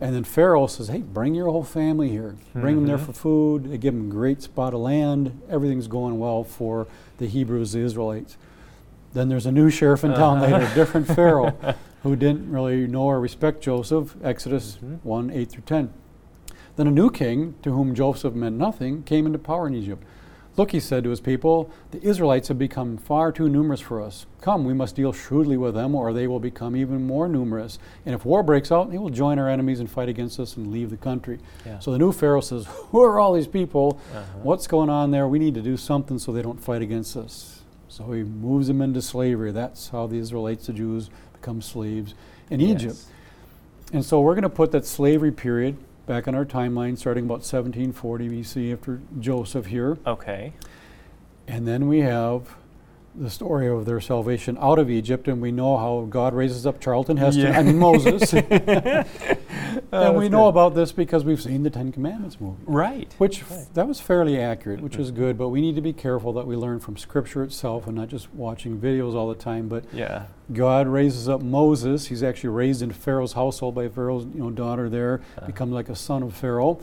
And 0.00 0.14
then 0.14 0.22
Pharaoh 0.22 0.68
says, 0.68 0.88
hey, 0.88 0.98
bring 1.00 1.34
your 1.34 1.50
whole 1.50 1.64
family 1.64 2.08
here. 2.08 2.36
Bring 2.54 2.76
them 2.76 2.86
there 2.86 2.98
for 2.98 3.12
food. 3.12 3.64
They 3.70 3.78
give 3.78 3.94
them 3.94 4.06
a 4.08 4.12
great 4.12 4.42
spot 4.42 4.72
of 4.72 4.80
land. 4.80 5.40
Everything's 5.50 5.88
going 5.88 6.18
well 6.20 6.44
for 6.44 6.86
the 7.18 7.26
Hebrews, 7.26 7.72
the 7.72 7.80
Israelites. 7.80 8.36
Then 9.12 9.28
there's 9.28 9.46
a 9.46 9.50
new 9.52 9.70
sheriff 9.70 10.04
in 10.04 10.12
town 10.12 10.38
Uh-huh. 10.38 10.52
later, 10.58 10.70
a 10.70 10.74
different 10.74 11.08
Pharaoh, 11.08 11.56
who 12.04 12.14
didn't 12.14 12.48
really 12.52 12.86
know 12.86 13.04
or 13.04 13.18
respect 13.20 13.60
Joseph, 13.60 14.14
Exodus 14.22 14.78
Mhm. 14.84 14.98
1 15.02 15.30
8 15.30 15.48
through 15.50 15.62
10. 15.66 15.90
Then 16.76 16.86
a 16.86 16.92
new 16.92 17.10
king, 17.10 17.54
to 17.62 17.72
whom 17.72 17.92
Joseph 17.92 18.34
meant 18.34 18.56
nothing, 18.56 19.02
came 19.02 19.26
into 19.26 19.38
power 19.40 19.66
in 19.66 19.74
Egypt. 19.74 20.04
Look, 20.58 20.72
he 20.72 20.80
said 20.80 21.04
to 21.04 21.10
his 21.10 21.20
people, 21.20 21.70
the 21.92 22.02
Israelites 22.02 22.48
have 22.48 22.58
become 22.58 22.96
far 22.96 23.30
too 23.30 23.48
numerous 23.48 23.80
for 23.80 24.02
us. 24.02 24.26
Come, 24.40 24.64
we 24.64 24.74
must 24.74 24.96
deal 24.96 25.12
shrewdly 25.12 25.56
with 25.56 25.74
them, 25.74 25.94
or 25.94 26.12
they 26.12 26.26
will 26.26 26.40
become 26.40 26.74
even 26.74 27.06
more 27.06 27.28
numerous. 27.28 27.78
And 28.04 28.12
if 28.12 28.24
war 28.24 28.42
breaks 28.42 28.72
out, 28.72 28.90
they 28.90 28.98
will 28.98 29.08
join 29.08 29.38
our 29.38 29.48
enemies 29.48 29.78
and 29.78 29.88
fight 29.88 30.08
against 30.08 30.40
us 30.40 30.56
and 30.56 30.72
leave 30.72 30.90
the 30.90 30.96
country. 30.96 31.38
Yeah. 31.64 31.78
So 31.78 31.92
the 31.92 31.98
new 31.98 32.10
Pharaoh 32.10 32.40
says, 32.40 32.66
Who 32.90 33.00
are 33.00 33.20
all 33.20 33.34
these 33.34 33.46
people? 33.46 34.00
Uh-huh. 34.12 34.24
What's 34.42 34.66
going 34.66 34.90
on 34.90 35.12
there? 35.12 35.28
We 35.28 35.38
need 35.38 35.54
to 35.54 35.62
do 35.62 35.76
something 35.76 36.18
so 36.18 36.32
they 36.32 36.42
don't 36.42 36.60
fight 36.60 36.82
against 36.82 37.16
us. 37.16 37.60
So 37.88 38.10
he 38.10 38.24
moves 38.24 38.66
them 38.66 38.82
into 38.82 39.00
slavery. 39.00 39.52
That's 39.52 39.90
how 39.90 40.08
the 40.08 40.18
Israelites, 40.18 40.66
the 40.66 40.72
Jews, 40.72 41.08
become 41.34 41.62
slaves 41.62 42.16
in 42.50 42.60
Egypt. 42.60 42.98
And 43.92 44.04
so 44.04 44.20
we're 44.20 44.34
going 44.34 44.42
to 44.42 44.48
put 44.48 44.72
that 44.72 44.84
slavery 44.84 45.30
period 45.30 45.76
back 46.08 46.26
in 46.26 46.34
our 46.34 46.44
timeline, 46.44 46.98
starting 46.98 47.24
about 47.24 47.44
1740 47.44 48.28
BC 48.30 48.72
after 48.72 49.00
Joseph 49.20 49.66
here. 49.66 49.98
Okay. 50.06 50.54
And 51.46 51.68
then 51.68 51.86
we 51.86 52.00
have 52.00 52.56
the 53.14 53.30
story 53.30 53.68
of 53.68 53.84
their 53.84 54.00
salvation 54.00 54.56
out 54.60 54.78
of 54.78 54.90
Egypt, 54.90 55.28
and 55.28 55.40
we 55.40 55.52
know 55.52 55.76
how 55.76 56.06
God 56.08 56.34
raises 56.34 56.66
up 56.66 56.80
Charlton 56.80 57.18
Heston, 57.18 57.52
Yeah. 57.52 57.58
I 57.58 57.62
mean 57.62 57.78
Moses. 57.78 58.32
And 59.92 60.16
we 60.16 60.28
know 60.28 60.44
good. 60.44 60.48
about 60.48 60.74
this 60.74 60.92
because 60.92 61.24
we've 61.24 61.40
seen 61.40 61.62
the 61.62 61.70
Ten 61.70 61.92
Commandments 61.92 62.40
movie. 62.40 62.62
Right. 62.66 63.12
Which 63.18 63.42
f- 63.42 63.72
that 63.74 63.86
was 63.88 64.00
fairly 64.00 64.38
accurate, 64.40 64.80
which 64.80 64.96
is 64.96 65.10
Mhm. 65.12 65.16
good, 65.16 65.38
but 65.38 65.48
we 65.48 65.60
need 65.60 65.74
to 65.76 65.80
be 65.80 65.92
careful 65.92 66.32
that 66.34 66.46
we 66.46 66.56
learn 66.56 66.78
from 66.80 66.96
Scripture 66.96 67.42
itself 67.42 67.86
and 67.86 67.96
not 67.96 68.08
just 68.08 68.32
watching 68.34 68.78
videos 68.78 69.14
all 69.14 69.28
the 69.28 69.34
time. 69.34 69.68
But 69.68 69.84
Yeah. 69.92 70.24
God 70.52 70.86
raises 70.88 71.28
up 71.28 71.42
Moses. 71.42 72.06
He's 72.06 72.22
actually 72.22 72.50
raised 72.50 72.82
in 72.82 72.90
Pharaoh's 72.90 73.34
household 73.34 73.74
by 73.74 73.88
Pharaoh's 73.88 74.26
you 74.34 74.40
know, 74.40 74.50
daughter 74.50 74.88
there, 74.88 75.20
Uh-huh. 75.36 75.46
becomes 75.46 75.72
like 75.72 75.88
a 75.88 75.96
son 75.96 76.22
of 76.22 76.32
Pharaoh. 76.34 76.78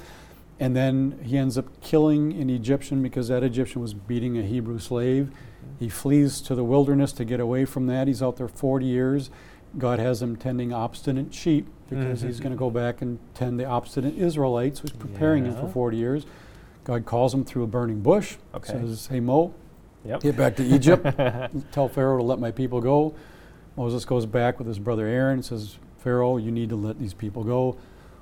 And 0.60 0.76
then 0.76 1.16
he 1.22 1.38
ends 1.38 1.58
up 1.58 1.66
killing 1.82 2.32
an 2.34 2.50
Egyptian 2.50 3.02
because 3.02 3.28
that 3.28 3.44
Egyptian 3.44 3.82
was 3.82 3.94
beating 3.94 4.38
a 4.38 4.42
Hebrew 4.42 4.80
slave. 4.80 5.30
He 5.80 5.90
flees 5.90 6.40
to 6.42 6.56
the 6.56 6.64
wilderness 6.64 7.12
to 7.14 7.26
get 7.26 7.40
away 7.42 7.66
from 7.66 7.88
that. 7.88 8.08
He's 8.08 8.24
out 8.24 8.38
there 8.38 8.48
40 8.48 8.86
years. 8.86 9.30
God 9.78 10.00
has 10.00 10.22
him 10.22 10.38
tending 10.38 10.72
obstinate 10.72 11.34
sheep 11.34 11.68
because 11.90 12.22
he's 12.22 12.40
Mhm. 12.40 12.44
going 12.44 12.54
to 12.54 12.60
go 12.60 12.70
back 12.70 13.02
and 13.02 13.20
tend 13.34 13.60
the 13.60 13.66
obstinate 13.66 14.18
Israelites, 14.18 14.80
who's 14.80 14.92
preparing 14.92 15.46
him 15.46 15.56
for 15.56 15.68
40 15.68 15.98
years. 15.98 16.26
God 16.84 17.06
calls 17.06 17.34
him 17.34 17.44
through 17.44 17.64
a 17.64 17.68
burning 17.68 18.02
bush, 18.02 18.38
Okay. 18.56 18.72
says, 18.74 19.08
Hey, 19.08 19.20
Mo, 19.20 19.54
Yep. 20.04 20.22
get 20.22 20.38
back 20.38 20.56
to 20.58 20.64
Egypt 20.64 21.04
tell 21.72 21.88
Pharaoh 21.88 22.18
to 22.18 22.24
let 22.24 22.40
my 22.40 22.52
people 22.52 22.80
go. 22.82 23.14
Moses 23.76 24.06
goes 24.06 24.26
back 24.26 24.58
with 24.60 24.68
his 24.68 24.80
brother 24.80 25.06
Aaron 25.08 25.36
and 25.36 25.46
says, 25.46 25.78
Pharaoh, 25.98 26.38
you 26.38 26.52
need 26.52 26.70
to 26.70 26.76
let 26.76 27.00
these 27.00 27.14
people 27.14 27.44
go. 27.44 27.76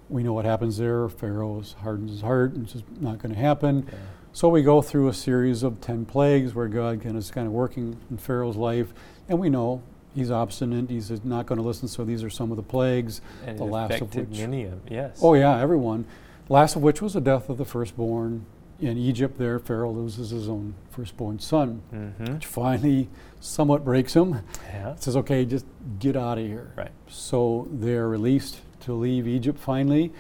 We 0.10 0.24
know 0.24 0.34
what 0.34 0.46
happens 0.46 0.78
there. 0.78 1.08
Pharaoh 1.10 1.62
hardens 1.82 2.12
his 2.12 2.22
heart 2.22 2.54
and 2.54 2.64
it's 2.64 2.74
just 2.74 2.86
not 3.02 3.20
going 3.20 3.34
to 3.34 3.40
happen. 3.40 3.86
Yeah. 3.88 3.98
So 4.32 4.50
we 4.50 4.64
go 4.64 4.82
through 4.82 5.10
a 5.10 5.14
series 5.14 5.62
of 5.64 5.80
10 5.82 6.06
plagues 6.06 6.56
where 6.56 6.68
God 6.68 7.06
is 7.06 7.30
kind 7.32 7.46
of 7.48 7.54
working 7.54 7.98
in 8.10 8.18
Pharaoh's 8.18 8.56
life. 8.58 8.94
And 9.30 9.40
we 9.40 9.50
know 9.50 9.82
he's 10.16 10.32
obstinate. 10.32 10.90
He's 10.90 11.24
not 11.24 11.46
going 11.46 11.60
to 11.60 11.66
listen. 11.66 11.88
So 11.88 12.04
these 12.04 12.24
are 12.24 12.30
some 12.30 12.52
of 12.52 12.58
the 12.58 12.64
plagues. 12.64 13.22
And 13.46 13.58
the 13.58 13.64
last 13.64 14.02
of 14.02 14.14
which- 14.16 14.38
many 14.40 14.64
of 14.66 14.80
yes. 14.90 15.20
Oh, 15.22 15.34
yeah, 15.34 15.60
everyone. 15.60 16.06
Last 16.50 16.76
of 16.76 16.82
which 16.82 17.02
was 17.02 17.14
the 17.14 17.22
death 17.22 17.50
of 17.50 17.58
the 17.58 17.66
firstborn. 17.66 18.46
In 18.80 18.98
Egypt, 18.98 19.38
there, 19.38 19.60
Pharaoh 19.60 19.92
loses 19.92 20.32
his 20.32 20.50
own 20.50 20.74
firstborn 20.92 21.40
son, 21.40 21.82
Mm-hmm. 21.94 22.34
which 22.34 22.46
finally 22.46 23.08
somewhat 23.40 23.86
breaks 23.86 24.14
him 24.14 24.42
Yeah. 24.74 24.96
says, 24.96 25.16
okay, 25.18 25.46
just 25.46 25.66
get 26.00 26.18
out 26.18 26.38
of 26.38 26.46
here. 26.46 26.74
Right. 26.76 26.92
So 27.08 27.68
they're 27.72 28.10
released 28.10 28.60
to 28.82 28.94
leave 28.94 29.26
Egypt 29.28 29.58
finally. 29.60 30.12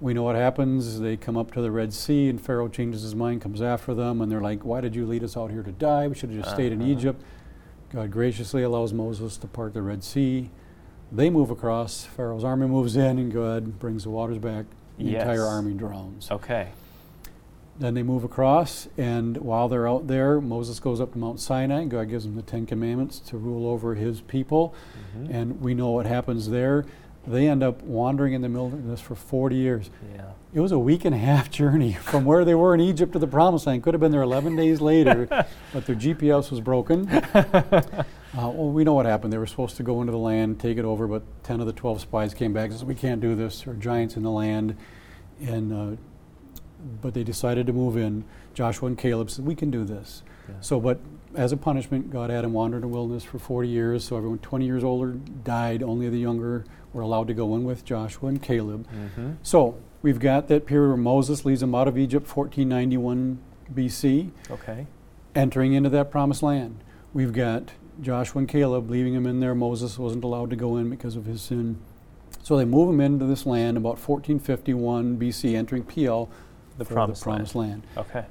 We 0.00 0.12
know 0.14 0.22
what 0.22 0.36
happens. 0.36 1.00
They 1.00 1.16
come 1.16 1.36
up 1.36 1.52
to 1.54 1.62
the 1.62 1.70
Red 1.72 1.92
Sea, 1.92 2.28
and 2.28 2.40
Pharaoh 2.40 2.68
changes 2.68 3.02
his 3.02 3.14
mind, 3.16 3.40
comes 3.40 3.60
after 3.62 3.94
them, 3.94 4.20
and 4.20 4.30
they're 4.30 4.40
like, 4.42 4.64
Why 4.64 4.80
did 4.80 4.94
you 4.94 5.06
lead 5.06 5.24
us 5.24 5.36
out 5.36 5.50
here 5.50 5.62
to 5.62 5.72
die? 5.72 6.06
We 6.06 6.14
should 6.14 6.30
have 6.30 6.40
just 6.42 6.54
stayed 6.54 6.72
in 6.72 6.82
Uh-huh. 6.82 6.90
Egypt. 6.90 7.22
God 7.94 8.10
graciously 8.10 8.62
allows 8.64 8.92
Moses 8.92 9.36
to 9.36 9.46
part 9.46 9.72
the 9.72 9.82
Red 9.82 10.02
Sea. 10.02 10.50
They 11.12 11.30
move 11.30 11.50
across. 11.50 12.04
Pharaoh's 12.04 12.42
army 12.42 12.66
moves 12.66 12.96
in, 12.96 13.18
and 13.18 13.32
God 13.32 13.78
brings 13.78 14.02
the 14.02 14.10
waters 14.10 14.38
back. 14.38 14.66
The 14.98 15.16
entire 15.16 15.44
army 15.44 15.74
drowns. 15.74 16.28
Okay. 16.30 16.68
Then 17.78 17.94
they 17.94 18.02
move 18.02 18.22
across, 18.24 18.88
and 18.96 19.36
while 19.38 19.68
they're 19.68 19.88
out 19.88 20.06
there, 20.06 20.40
Moses 20.40 20.78
goes 20.78 21.00
up 21.00 21.12
to 21.12 21.18
Mount 21.18 21.40
Sinai. 21.40 21.84
God 21.84 22.08
gives 22.08 22.24
him 22.24 22.36
the 22.36 22.42
Ten 22.42 22.66
Commandments 22.66 23.18
to 23.20 23.36
rule 23.36 23.68
over 23.68 23.94
his 23.94 24.20
people. 24.20 24.74
Mhm. 25.16 25.30
And 25.30 25.60
we 25.60 25.74
know 25.74 25.90
what 25.90 26.06
happens 26.06 26.50
there. 26.50 26.84
They 27.26 27.48
end 27.48 27.62
up 27.62 27.82
wandering 27.82 28.34
in 28.34 28.42
the 28.42 28.48
wilderness 28.48 29.00
for 29.00 29.14
40 29.14 29.56
years. 29.56 29.90
Yeah. 30.14 30.30
It 30.52 30.60
was 30.60 30.72
a 30.72 30.78
week 30.78 31.04
and 31.04 31.14
a 31.14 31.18
half 31.18 31.50
journey 31.50 31.94
from 31.94 32.24
where 32.24 32.44
they 32.44 32.54
were 32.54 32.74
in 32.74 32.80
Egypt 32.80 33.12
to 33.14 33.18
the 33.18 33.26
Promised 33.26 33.66
Land. 33.66 33.82
Could 33.82 33.94
have 33.94 34.00
been 34.00 34.12
there 34.12 34.22
11 34.22 34.56
days 34.56 34.80
later, 34.80 35.26
but 35.72 35.86
their 35.86 35.96
GPS 35.96 36.50
was 36.50 36.60
broken. 36.60 37.08
Uh, 38.36 38.48
well, 38.48 38.68
we 38.68 38.82
know 38.82 38.94
what 38.94 39.06
happened. 39.06 39.32
They 39.32 39.38
were 39.38 39.46
supposed 39.46 39.76
to 39.76 39.84
go 39.84 40.00
into 40.00 40.10
the 40.10 40.18
land, 40.18 40.58
take 40.58 40.76
it 40.76 40.84
over, 40.84 41.06
but 41.06 41.22
10 41.44 41.60
of 41.60 41.66
the 41.66 41.72
12 41.72 42.00
spies 42.00 42.34
came 42.34 42.52
back 42.52 42.70
and 42.70 42.76
said, 42.76 42.88
We 42.88 42.96
can't 42.96 43.20
do 43.20 43.36
this. 43.36 43.62
There 43.62 43.72
are 43.72 43.76
giants 43.76 44.16
in 44.16 44.24
the 44.24 44.30
land. 44.30 44.76
And, 45.40 45.72
uh, 45.72 45.96
but 47.00 47.14
they 47.14 47.22
decided 47.22 47.68
to 47.68 47.72
move 47.72 47.96
in. 47.96 48.24
Joshua 48.52 48.88
and 48.88 48.98
Caleb 48.98 49.30
said, 49.30 49.46
We 49.46 49.54
can 49.54 49.70
do 49.70 49.84
this. 49.84 50.24
Yeah. 50.48 50.54
So, 50.62 50.80
but 50.80 50.98
as 51.36 51.52
a 51.52 51.56
punishment, 51.56 52.10
God 52.10 52.30
had 52.30 52.44
him 52.44 52.52
wander 52.52 52.78
in 52.78 52.80
the 52.80 52.88
wilderness 52.88 53.22
for 53.22 53.38
40 53.38 53.68
years. 53.68 54.04
So 54.04 54.16
everyone 54.16 54.38
20 54.38 54.64
years 54.64 54.82
older 54.82 55.12
died. 55.12 55.84
Only 55.84 56.08
the 56.08 56.18
younger 56.18 56.64
were 56.94 57.02
allowed 57.02 57.26
to 57.26 57.34
go 57.34 57.54
in 57.56 57.64
with 57.64 57.84
Joshua 57.84 58.28
and 58.30 58.40
Caleb. 58.40 58.86
Mm-hmm. 58.88 59.32
So 59.42 59.76
we've 60.00 60.20
got 60.20 60.48
that 60.48 60.64
period 60.64 60.88
where 60.88 60.96
Moses 60.96 61.44
leads 61.44 61.60
them 61.60 61.74
out 61.74 61.88
of 61.88 61.98
Egypt, 61.98 62.24
1491 62.34 63.38
BC, 63.74 64.30
Okay. 64.50 64.86
entering 65.34 65.74
into 65.74 65.90
that 65.90 66.10
promised 66.10 66.42
land. 66.42 66.82
We've 67.12 67.32
got 67.32 67.72
Joshua 68.00 68.40
and 68.40 68.48
Caleb 68.48 68.88
leaving 68.90 69.12
him 69.14 69.26
in 69.26 69.40
there. 69.40 69.54
Moses 69.54 69.98
wasn't 69.98 70.24
allowed 70.24 70.50
to 70.50 70.56
go 70.56 70.76
in 70.76 70.88
because 70.88 71.16
of 71.16 71.26
his 71.26 71.42
sin. 71.42 71.78
So 72.42 72.56
they 72.56 72.64
move 72.64 72.88
him 72.90 73.00
into 73.00 73.24
this 73.26 73.44
land 73.46 73.76
about 73.76 73.98
1451 73.98 75.18
BC, 75.18 75.54
entering 75.56 75.82
PL, 75.82 76.28
The 76.78 76.84
promised, 76.84 77.22
the 77.22 77.24
promised 77.24 77.54
land. 77.54 77.86
Okay. 77.96 78.26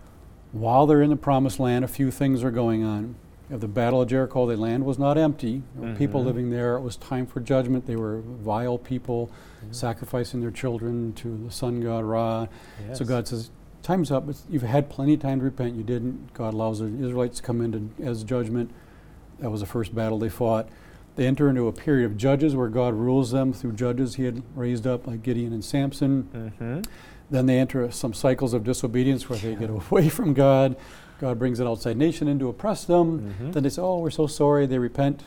While 0.51 0.85
they're 0.85 1.01
in 1.01 1.09
the 1.09 1.15
promised 1.15 1.59
land, 1.59 1.83
a 1.83 1.87
few 1.87 2.11
things 2.11 2.43
are 2.43 2.51
going 2.51 2.83
on. 2.83 3.15
At 3.51 3.59
the 3.61 3.67
Battle 3.67 4.01
of 4.01 4.07
Jericho, 4.09 4.47
the 4.47 4.55
land 4.57 4.85
was 4.85 4.97
not 4.97 5.17
empty. 5.17 5.61
There 5.75 5.89
were 5.89 5.95
people 5.95 6.23
living 6.23 6.49
there. 6.49 6.75
It 6.77 6.81
was 6.81 6.95
time 6.95 7.25
for 7.27 7.39
judgment. 7.39 7.85
They 7.85 7.95
were 7.97 8.21
vile 8.21 8.77
people, 8.77 9.29
Mhm. 9.65 9.75
sacrificing 9.75 10.41
their 10.41 10.49
children 10.51 11.13
to 11.17 11.37
the 11.45 11.51
sun 11.51 11.81
god 11.81 12.03
Ra. 12.05 12.47
Yes. 12.87 12.97
So 12.99 13.05
God 13.05 13.27
says, 13.27 13.51
Time's 13.83 14.11
up. 14.11 14.29
It's, 14.29 14.43
you've 14.49 14.61
had 14.63 14.89
plenty 14.89 15.13
of 15.15 15.19
time 15.19 15.39
to 15.39 15.43
repent. 15.45 15.75
You 15.75 15.83
didn't. 15.83 16.33
God 16.33 16.53
allows 16.53 16.79
the 16.79 16.85
Israelites 16.85 17.37
to 17.37 17.43
come 17.43 17.59
into 17.59 17.89
as 18.01 18.23
judgment. 18.23 18.71
That 19.39 19.51
was 19.51 19.59
the 19.59 19.65
first 19.67 19.93
battle 19.93 20.17
they 20.17 20.29
fought. 20.29 20.69
They 21.17 21.27
enter 21.27 21.49
into 21.49 21.67
a 21.67 21.73
period 21.73 22.05
of 22.05 22.15
judges 22.17 22.55
where 22.55 22.69
God 22.69 22.93
rules 22.93 23.31
them 23.31 23.51
through 23.51 23.73
judges 23.73 24.15
he 24.15 24.23
had 24.23 24.41
raised 24.55 24.87
up, 24.87 25.05
like 25.05 25.21
Gideon 25.21 25.51
and 25.51 25.63
Samson. 25.63 26.29
Mm-hmm. 26.33 26.81
Then 27.29 27.45
they 27.45 27.59
enter 27.59 27.91
some 27.91 28.13
cycles 28.13 28.53
of 28.53 28.63
disobedience 28.63 29.29
where 29.29 29.37
they 29.37 29.53
get 29.53 29.69
away 29.69 30.07
from 30.17 30.33
God. 30.33 30.77
God 31.23 31.39
brings 31.39 31.61
an 31.61 31.67
outside 31.67 31.95
nation 31.95 32.27
in 32.27 32.37
to 32.39 32.49
oppress 32.49 32.83
them. 32.83 33.33
Mhm. 33.41 33.53
Then 33.53 33.63
they 33.63 33.69
say, 33.69 33.81
Oh, 33.81 33.99
we're 33.99 34.09
so 34.09 34.27
sorry. 34.27 34.65
They 34.65 34.77
repent. 34.77 35.23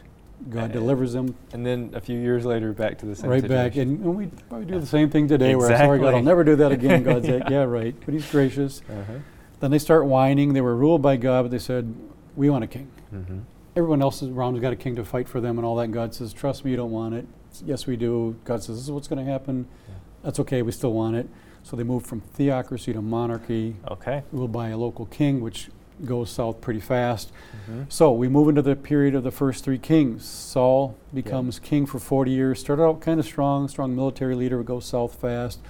God 0.50 0.64
And- 0.64 0.72
delivers 0.74 1.14
them 1.14 1.35
And 1.54 1.64
then 1.64 1.90
a 1.94 2.00
few 2.02 2.18
years 2.20 2.44
later, 2.44 2.74
back 2.74 2.98
to 2.98 3.06
the 3.06 3.14
same 3.14 3.22
thing. 3.22 3.30
right 3.30 3.40
situation. 3.40 3.70
back. 3.70 3.76
And, 3.78 4.04
and 4.04 4.14
we 4.14 4.26
probably 4.50 4.66
do 4.66 4.78
the 4.78 4.85
same 4.85 5.09
thing 5.09 5.26
today 5.26 5.56
where, 5.56 5.74
sorry, 5.74 5.98
God, 5.98 6.12
I'll 6.12 6.22
never 6.22 6.44
do 6.44 6.54
that 6.56 6.70
again. 6.70 7.02
God's 7.02 7.26
like, 7.26 7.48
Yeah, 7.50 7.62
right. 7.62 7.94
But 8.04 8.12
He's 8.12 8.30
gracious. 8.30 8.82
Uh-huh. 8.90 9.14
Then 9.61 9.70
they 9.70 9.78
start 9.78 10.04
whining. 10.04 10.52
They 10.52 10.61
were 10.61 10.76
ruled 10.76 11.00
by 11.00 11.16
God, 11.16 11.44
but 11.44 11.50
they 11.50 11.59
said, 11.59 11.94
We 12.37 12.50
want 12.50 12.62
a 12.62 12.66
king. 12.66 12.88
Mm-hmm. 13.14 13.38
Everyone 13.74 14.02
else 14.02 14.22
around 14.22 14.52
has 14.56 14.61
got 14.61 14.74
a 14.74 14.76
king 14.76 14.96
to 14.96 15.04
fight 15.06 15.26
for 15.30 15.40
them 15.40 15.56
and 15.56 15.64
all 15.64 15.76
that. 15.76 15.85
And 15.85 15.94
God 15.94 16.12
says, 16.14 16.35
Trust 16.35 16.66
me, 16.66 16.72
you 16.72 16.76
don't 16.76 16.90
want 16.92 17.14
it. 17.14 17.26
Yes, 17.64 17.87
we 17.87 17.96
do. 17.96 18.37
God 18.44 18.62
says, 18.62 18.76
This 18.76 18.85
is 18.85 18.90
what's 18.90 19.09
going 19.09 19.24
to 19.24 19.30
happen. 19.32 19.66
Yeah. 19.88 19.94
That's 20.24 20.38
okay, 20.40 20.61
we 20.61 20.72
still 20.72 20.92
want 20.92 21.16
it. 21.16 21.26
So 21.62 21.74
they 21.76 21.82
moved 21.82 22.06
from 22.06 22.20
theocracy 22.20 22.92
to 22.92 23.00
monarchy, 23.00 23.76
Okay. 23.90 24.22
ruled 24.32 24.52
by 24.52 24.68
a 24.68 24.76
local 24.76 25.06
king, 25.06 25.40
which 25.40 25.70
goes 26.04 26.30
south 26.30 26.61
pretty 26.61 26.80
fast. 26.80 27.32
Mm-hmm. 27.62 27.82
So 27.88 28.12
we 28.12 28.28
move 28.28 28.48
into 28.48 28.62
the 28.62 28.76
period 28.76 29.14
of 29.14 29.24
the 29.24 29.30
first 29.30 29.64
three 29.64 29.78
kings. 29.78 30.24
Saul 30.24 30.96
becomes 31.14 31.59
king 31.59 31.87
for 31.87 31.98
40 31.98 32.30
years. 32.30 32.61
Started 32.61 32.82
out 32.82 33.00
kind 33.00 33.18
of 33.18 33.26
strong, 33.26 33.68
strong 33.68 33.96
military 33.96 34.35
leader, 34.35 34.62
goes 34.62 34.85
south 34.85 35.20
fast. 35.20 35.61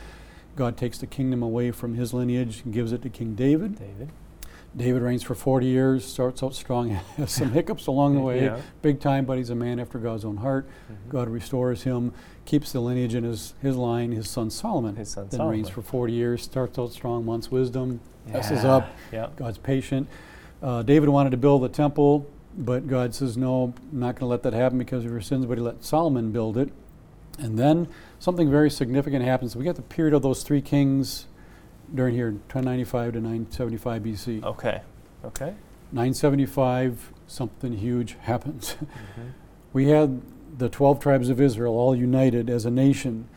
God 0.56 0.76
takes 0.76 0.98
the 0.98 1.06
kingdom 1.06 1.42
away 1.42 1.70
from 1.70 1.94
his 1.94 2.14
lineage 2.14 2.62
and 2.64 2.72
gives 2.72 2.92
it 2.92 3.02
to 3.02 3.10
King 3.10 3.34
David. 3.34 3.78
David. 3.78 4.10
David 4.76 5.00
reigns 5.00 5.22
for 5.22 5.34
40 5.34 5.66
years, 5.66 6.04
starts 6.04 6.42
out 6.42 6.54
strong, 6.54 6.90
has 7.16 7.30
some 7.30 7.52
hiccups 7.52 7.86
along 7.86 8.14
the 8.14 8.20
way, 8.20 8.44
yeah. 8.44 8.60
big 8.82 9.00
time, 9.00 9.24
but 9.24 9.38
he's 9.38 9.50
a 9.50 9.54
man 9.54 9.80
after 9.80 9.98
God's 9.98 10.24
own 10.24 10.36
heart. 10.36 10.68
Mm-hmm. 10.68 11.10
God 11.10 11.28
restores 11.28 11.84
him, 11.84 12.12
keeps 12.44 12.72
the 12.72 12.80
lineage 12.80 13.14
in 13.14 13.24
his, 13.24 13.54
his 13.62 13.76
line. 13.76 14.12
His 14.12 14.28
son 14.28 14.50
Solomon 14.50 14.96
his 14.96 15.10
son 15.10 15.28
then 15.30 15.38
Solomon. 15.38 15.60
reigns 15.60 15.70
for 15.70 15.82
40 15.82 16.12
years, 16.12 16.42
starts 16.42 16.78
out 16.78 16.92
strong, 16.92 17.24
wants 17.24 17.50
wisdom, 17.50 18.00
yeah. 18.26 18.34
messes 18.34 18.64
up. 18.64 18.88
God's 19.36 19.58
patient. 19.58 20.08
Uh, 20.62 20.82
David 20.82 21.08
wanted 21.08 21.30
to 21.30 21.36
build 21.36 21.62
the 21.62 21.68
temple, 21.68 22.30
but 22.56 22.86
God 22.86 23.14
says, 23.14 23.36
No, 23.36 23.74
I'm 23.92 24.00
not 24.00 24.16
going 24.16 24.20
to 24.20 24.26
let 24.26 24.42
that 24.42 24.52
happen 24.52 24.78
because 24.78 25.04
of 25.04 25.10
your 25.10 25.20
sins, 25.20 25.46
but 25.46 25.56
he 25.56 25.64
let 25.64 25.84
Solomon 25.84 26.32
build 26.32 26.58
it. 26.58 26.70
And 27.38 27.58
then 27.58 27.88
something 28.18 28.50
very 28.50 28.70
significant 28.70 29.24
happens. 29.24 29.56
We 29.56 29.64
get 29.64 29.76
the 29.76 29.82
period 29.82 30.14
of 30.14 30.22
those 30.22 30.42
three 30.42 30.62
kings 30.62 31.26
during 31.94 32.14
here, 32.14 32.30
1095 32.30 33.12
to 33.14 33.20
975 33.20 34.02
BC. 34.02 34.44
Okay. 34.44 34.80
Okay. 35.24 35.54
975, 35.92 37.12
something 37.26 37.72
huge 37.74 38.16
happens. 38.22 38.74
Mm-hmm. 38.74 39.28
we 39.72 39.88
had 39.88 40.20
the 40.58 40.68
12 40.68 41.00
tribes 41.00 41.28
of 41.28 41.40
Israel 41.40 41.74
all 41.74 41.94
united 41.94 42.48
as 42.50 42.64
a 42.64 42.70
nation. 42.70 43.28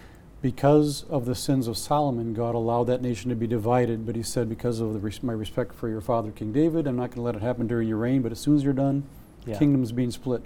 Because 0.42 1.04
of 1.10 1.26
the 1.26 1.36
sins 1.36 1.68
of 1.68 1.78
Solomon, 1.78 2.34
God 2.34 2.56
allowed 2.56 2.86
that 2.86 3.02
nation 3.02 3.30
to 3.30 3.36
be 3.36 3.46
divided. 3.46 4.06
But 4.06 4.16
he 4.16 4.24
said, 4.24 4.48
Because 4.48 4.80
of 4.80 5.04
res- 5.04 5.22
my 5.22 5.34
respect 5.34 5.76
for 5.76 5.90
your 5.90 6.00
father, 6.00 6.32
King 6.32 6.54
David, 6.54 6.88
I'm 6.88 6.96
not 6.96 7.08
going 7.08 7.18
to 7.18 7.22
let 7.24 7.36
it 7.36 7.42
happen 7.42 7.68
during 7.68 7.90
your 7.90 7.98
reign. 7.98 8.22
But 8.22 8.32
as 8.32 8.40
soon 8.40 8.56
as 8.56 8.64
you're 8.64 8.72
done, 8.72 9.04
yeah. 9.46 9.60
kingdom's 9.60 9.92
being 9.92 10.12
split. 10.12 10.44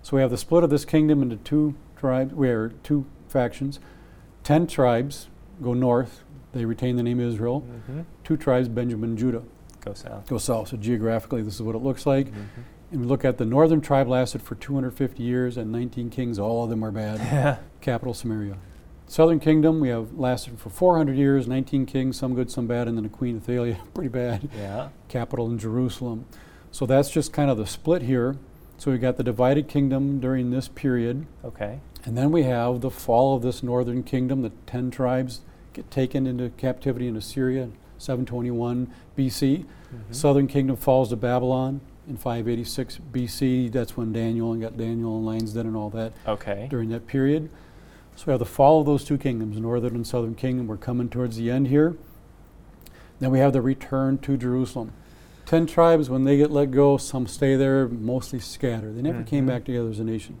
So 0.00 0.16
we 0.16 0.22
have 0.22 0.30
the 0.30 0.38
split 0.38 0.64
of 0.64 0.70
this 0.70 0.86
kingdom 0.86 1.20
into 1.20 1.36
two 1.36 1.74
tribes, 1.98 2.32
we 2.32 2.48
are 2.48 2.70
two 2.82 3.04
factions. 3.28 3.80
Ten 4.44 4.66
tribes 4.66 5.28
go 5.60 5.74
north, 5.74 6.22
they 6.58 6.64
retain 6.64 6.96
the 6.96 7.02
name 7.02 7.20
Israel. 7.20 7.62
Mm-hmm. 7.62 8.02
Two 8.24 8.36
tribes, 8.36 8.68
Benjamin 8.68 9.10
and 9.10 9.18
Judah. 9.18 9.42
Go 9.84 9.94
south. 9.94 10.28
Go 10.28 10.38
south. 10.38 10.68
So 10.68 10.76
geographically, 10.76 11.42
this 11.42 11.54
is 11.54 11.62
what 11.62 11.74
it 11.74 11.82
looks 11.82 12.06
like. 12.06 12.28
Mm-hmm. 12.28 12.60
And 12.90 13.00
we 13.02 13.06
look 13.06 13.24
at 13.24 13.38
the 13.38 13.44
northern 13.44 13.80
tribe 13.80 14.08
lasted 14.08 14.42
for 14.42 14.54
250 14.54 15.22
years 15.22 15.56
and 15.56 15.70
19 15.70 16.10
kings. 16.10 16.38
All 16.38 16.64
of 16.64 16.70
them 16.70 16.82
are 16.84 16.90
bad. 16.90 17.60
Capital 17.80 18.14
Samaria. 18.14 18.56
Southern 19.06 19.40
kingdom, 19.40 19.80
we 19.80 19.88
have 19.88 20.18
lasted 20.18 20.58
for 20.58 20.68
400 20.68 21.16
years, 21.16 21.48
19 21.48 21.86
kings, 21.86 22.18
some 22.18 22.34
good, 22.34 22.50
some 22.50 22.66
bad, 22.66 22.88
and 22.88 22.98
then 22.98 23.04
the 23.04 23.10
Queen 23.10 23.38
Athaliah, 23.38 23.78
pretty 23.94 24.10
bad. 24.10 24.48
Yeah. 24.54 24.88
Capital 25.08 25.50
in 25.50 25.58
Jerusalem. 25.58 26.26
So 26.70 26.84
that's 26.84 27.08
just 27.08 27.32
kind 27.32 27.50
of 27.50 27.56
the 27.56 27.66
split 27.66 28.02
here. 28.02 28.36
So 28.76 28.90
we 28.90 28.98
got 28.98 29.16
the 29.16 29.22
divided 29.22 29.66
kingdom 29.66 30.20
during 30.20 30.50
this 30.50 30.68
period. 30.68 31.26
Okay. 31.42 31.80
And 32.04 32.16
then 32.16 32.30
we 32.30 32.44
have 32.44 32.80
the 32.80 32.90
fall 32.90 33.34
of 33.34 33.42
this 33.42 33.62
northern 33.62 34.02
kingdom, 34.02 34.42
the 34.42 34.52
10 34.66 34.90
tribes 34.90 35.40
get 35.78 35.90
taken 35.90 36.26
into 36.26 36.50
captivity 36.50 37.06
in 37.06 37.16
Assyria, 37.16 37.68
721 37.98 38.92
BC. 39.16 39.58
Mm-hmm. 39.58 40.12
Southern 40.12 40.48
kingdom 40.48 40.76
falls 40.76 41.10
to 41.10 41.16
Babylon 41.16 41.80
in 42.08 42.16
586 42.16 42.98
BC. 43.12 43.70
That's 43.70 43.96
when 43.96 44.12
Daniel 44.12 44.52
and 44.52 44.60
got 44.60 44.76
Daniel 44.76 45.16
and 45.16 45.26
Lions 45.26 45.52
Den 45.52 45.66
and 45.66 45.76
all 45.76 45.90
that. 45.90 46.12
Okay. 46.26 46.66
During 46.68 46.88
that 46.90 47.06
period. 47.06 47.48
So 48.16 48.24
we 48.26 48.32
have 48.32 48.40
the 48.40 48.46
fall 48.46 48.80
of 48.80 48.86
those 48.86 49.04
two 49.04 49.16
kingdoms, 49.16 49.58
northern 49.58 49.94
and 49.94 50.06
southern 50.06 50.34
kingdom. 50.34 50.66
We're 50.66 50.76
coming 50.76 51.08
towards 51.08 51.36
the 51.36 51.50
end 51.50 51.68
here. 51.68 51.96
Then 53.20 53.30
we 53.30 53.38
have 53.38 53.52
the 53.52 53.62
return 53.62 54.18
to 54.18 54.36
Jerusalem. 54.36 54.92
Ten 55.46 55.66
tribes, 55.66 56.10
when 56.10 56.24
they 56.24 56.36
get 56.36 56.50
let 56.50 56.72
go, 56.72 56.96
some 56.96 57.26
stay 57.26 57.54
there, 57.54 57.86
mostly 57.86 58.40
scatter. 58.40 58.92
They 58.92 59.02
never 59.02 59.18
mm-hmm. 59.18 59.28
came 59.28 59.46
back 59.46 59.64
together 59.64 59.88
as 59.88 60.00
a 60.00 60.04
nation 60.04 60.40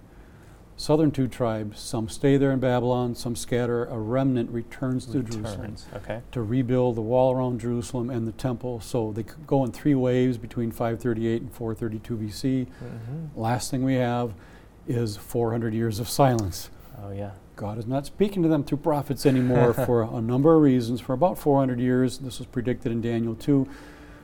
southern 0.78 1.10
two 1.10 1.28
tribes. 1.28 1.78
Some 1.80 2.08
stay 2.08 2.38
there 2.38 2.52
in 2.52 2.60
Babylon, 2.60 3.14
some 3.14 3.36
scatter. 3.36 3.84
A 3.86 3.98
remnant 3.98 4.50
returns 4.50 5.04
to 5.06 5.18
returns. 5.18 5.34
Jerusalem 5.34 5.76
okay. 5.96 6.22
to 6.32 6.42
rebuild 6.42 6.96
the 6.96 7.02
wall 7.02 7.34
around 7.34 7.60
Jerusalem 7.60 8.08
and 8.08 8.26
the 8.26 8.32
temple. 8.32 8.80
So 8.80 9.12
they 9.12 9.24
go 9.46 9.64
in 9.64 9.72
three 9.72 9.94
waves 9.94 10.38
between 10.38 10.70
538 10.70 11.42
and 11.42 11.52
432 11.52 12.16
BC. 12.16 12.66
Mm-hmm. 12.66 13.40
Last 13.40 13.70
thing 13.70 13.84
we 13.84 13.96
have 13.96 14.32
is 14.86 15.16
400 15.16 15.74
years 15.74 15.98
of 15.98 16.08
silence. 16.08 16.70
Oh, 17.02 17.10
yeah. 17.10 17.32
God 17.56 17.76
is 17.76 17.86
not 17.86 18.06
speaking 18.06 18.42
to 18.44 18.48
them 18.48 18.62
through 18.62 18.78
prophets 18.78 19.26
anymore 19.26 19.74
for 19.86 20.02
a 20.02 20.20
number 20.20 20.54
of 20.54 20.62
reasons. 20.62 21.00
For 21.00 21.12
about 21.12 21.38
400 21.38 21.80
years, 21.80 22.18
this 22.18 22.38
was 22.38 22.46
predicted 22.46 22.92
in 22.92 23.00
Daniel 23.00 23.34
2. 23.34 23.68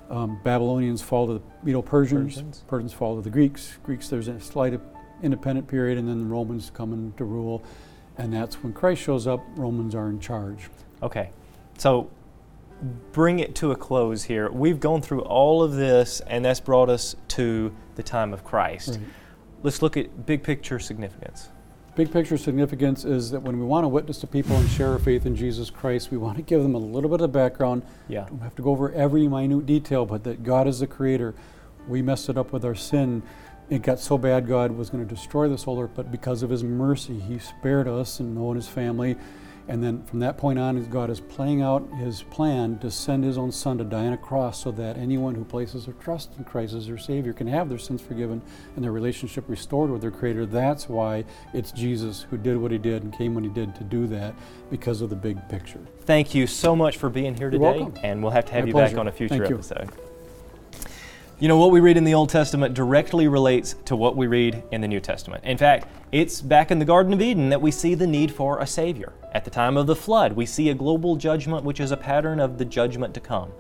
Um, 0.09 0.38
Babylonians 0.45 1.03
fall 1.03 1.27
to 1.27 1.35
the 1.35 1.40
Medo 1.64 1.83
Persians. 1.83 2.35
Persians. 2.35 2.64
Persians 2.69 2.93
fall 2.93 3.17
to 3.17 3.23
the 3.23 3.31
Greeks. 3.31 3.79
Greeks, 3.83 4.09
there's 4.09 4.29
a 4.29 4.38
slight 4.38 4.79
independent 5.22 5.68
period, 5.68 5.98
and 5.98 6.09
then 6.09 6.18
the 6.18 6.27
Romans 6.27 6.70
come 6.74 6.92
in 6.92 7.12
to 7.16 7.24
rule. 7.24 7.62
And 8.16 8.33
that's 8.33 8.62
when 8.62 8.72
Christ 8.72 9.03
shows 9.03 9.27
up, 9.27 9.44
Romans 9.57 9.94
are 9.94 10.09
in 10.09 10.20
charge. 10.20 10.70
Okay. 11.03 11.31
So 11.79 12.11
bring 13.12 13.38
it 13.38 13.55
to 13.57 13.72
a 13.72 13.77
close 13.77 14.24
here. 14.24 14.50
We've 14.50 14.81
gone 14.81 15.03
through 15.03 15.22
all 15.22 15.62
of 15.62 15.74
this, 15.74 16.20
and 16.27 16.44
that's 16.44 16.61
brought 16.61 16.88
us 16.88 17.16
to 17.29 17.74
the 17.96 18.03
time 18.03 18.33
of 18.33 18.44
Christ. 18.44 18.90
Right. 18.90 19.00
Let's 19.62 19.83
look 19.83 19.96
at 19.96 20.27
big 20.27 20.42
picture 20.42 20.79
significance. 20.79 21.48
Big 21.96 22.12
picture 22.12 22.37
significance 22.37 23.05
is 23.05 23.31
that 23.31 23.40
when 23.40 23.59
we 23.59 23.64
want 23.64 23.85
to 23.85 23.88
witness 23.88 24.18
to 24.18 24.27
people 24.27 24.57
and 24.57 24.68
share 24.68 24.90
our 24.90 24.98
faith 24.98 25.27
in 25.27 25.37
Jesus 25.37 25.70
Christ, 25.70 26.11
we 26.11 26.18
want 26.18 26.37
to 26.37 26.42
give 26.42 26.61
them 26.62 26.74
a 26.74 26.79
little 26.79 27.09
bit 27.09 27.20
of 27.20 27.31
background. 27.31 27.83
Yeah. 28.09 28.27
Don't 28.29 28.40
have 28.40 28.57
to 28.57 28.62
go 28.62 28.72
over 28.72 28.92
every 28.92 29.29
minute 29.29 29.64
detail, 29.64 30.05
but 30.05 30.24
that 30.24 30.42
God 30.42 30.66
is 30.66 30.81
the 30.81 30.88
creator. 30.88 31.35
We 31.87 32.03
messed 32.03 32.29
it 32.29 32.37
up 32.37 32.53
with 32.53 32.64
our 32.64 32.74
sin 32.74 33.22
it 33.70 33.83
got 33.83 33.98
so 33.98 34.18
bad 34.18 34.46
God 34.46 34.72
was 34.72 34.90
going 34.90 35.07
to 35.07 35.14
destroy 35.14 35.48
this 35.48 35.64
whole 35.64 35.81
earth, 35.81 35.92
but 35.94 36.11
because 36.11 36.42
of 36.42 36.50
his 36.50 36.62
mercy, 36.62 37.18
he 37.18 37.38
spared 37.38 37.88
us 37.88 38.20
and 38.20 38.35
Noah 38.35 38.48
and 38.50 38.57
his 38.57 38.68
family. 38.68 39.16
And 39.66 39.83
then 39.83 40.03
from 40.05 40.18
that 40.18 40.37
point 40.37 40.59
on, 40.59 40.83
God 40.90 41.09
is 41.09 41.20
playing 41.20 41.62
out 41.62 41.88
his 41.94 42.22
plan 42.22 42.79
to 42.81 42.90
send 42.90 43.24
his 43.24 43.38
own 43.38 43.50
son 43.50 43.79
to 43.79 43.85
die 43.85 44.07
on 44.07 44.12
a 44.12 44.18
cross 44.18 44.62
so 44.62 44.70
that 44.72 44.98
anyone 44.98 45.35
who 45.35 45.42
places 45.42 45.87
their 45.87 45.94
trust 45.94 46.33
in 46.37 46.44
Christ 46.44 46.74
as 46.74 46.87
their 46.87 46.98
Savior 46.98 47.33
can 47.33 47.46
have 47.46 47.70
their 47.70 47.79
sins 47.79 48.03
forgiven 48.03 48.42
and 48.77 48.85
their 48.85 48.92
relationship 48.92 49.44
restored 49.48 49.88
with 49.88 50.03
their 50.03 50.11
Creator. 50.11 50.44
That's 50.44 50.87
why 50.87 51.24
it's 51.55 51.72
Jesus 51.72 52.27
who 52.29 52.37
did 52.37 52.59
what 52.59 52.72
he 52.72 52.79
did 52.79 53.05
and 53.05 53.16
came 53.16 53.35
when 53.35 53.44
he 53.44 53.50
did 53.50 53.74
to 53.77 53.85
do 53.85 54.07
that 54.09 54.35
because 54.70 55.00
of 55.00 55.09
the 55.09 55.16
big 55.16 55.48
picture. 55.48 55.81
Thank 56.00 56.35
you 56.35 56.46
so 56.46 56.77
much 56.77 56.98
for 56.98 57.09
being 57.09 57.35
here 57.35 57.48
today. 57.48 57.62
Welcome. 57.62 57.94
And 58.03 58.22
we'll 58.22 58.33
have 58.33 58.44
to 58.44 58.53
have 58.53 58.64
My 58.64 58.66
you 58.66 58.72
pleasure. 58.74 58.96
back 58.96 59.00
on 59.00 59.09
a 59.09 59.12
future 59.12 59.44
episode. 59.44 59.90
You. 61.40 61.49
Know, 61.49 61.59
what 61.59 61.73
we 61.73 61.81
read 61.81 61.97
in 61.97 62.05
the 62.05 62.14
Old 62.14 62.29
Testament 62.29 62.75
directly 62.75 63.27
relates 63.27 63.75
to 63.87 63.97
what 63.97 64.16
we 64.16 64.29
read 64.29 64.62
in 64.70 64.81
the 64.81 64.87
New 64.87 65.01
Testament. 65.01 65.42
In 65.44 65.59
fact, 65.59 65.88
it's 66.12 66.40
back 66.40 66.70
in 66.70 66.79
the 66.79 66.85
Garden 66.85 67.12
of 67.12 67.20
Eden 67.20 67.49
that 67.49 67.61
we 67.61 67.73
see 67.73 67.97
the 67.97 68.07
need 68.07 68.31
for 68.31 68.61
a 68.61 68.66
Savior. 68.66 69.12
At 69.33 69.44
the 69.44 69.51
time 69.51 69.77
of 69.77 69.88
the 69.88 69.97
flood, 69.97 70.35
we 70.35 70.47
see 70.47 70.70
a 70.70 70.75
global 70.75 71.16
judgment 71.16 71.64
which 71.64 71.81
is 71.81 71.90
a 71.90 71.97
pattern 71.97 72.38
of 72.38 72.57
the 72.57 72.64
judgment 72.64 73.14
to 73.14 73.20
come. 73.20 73.51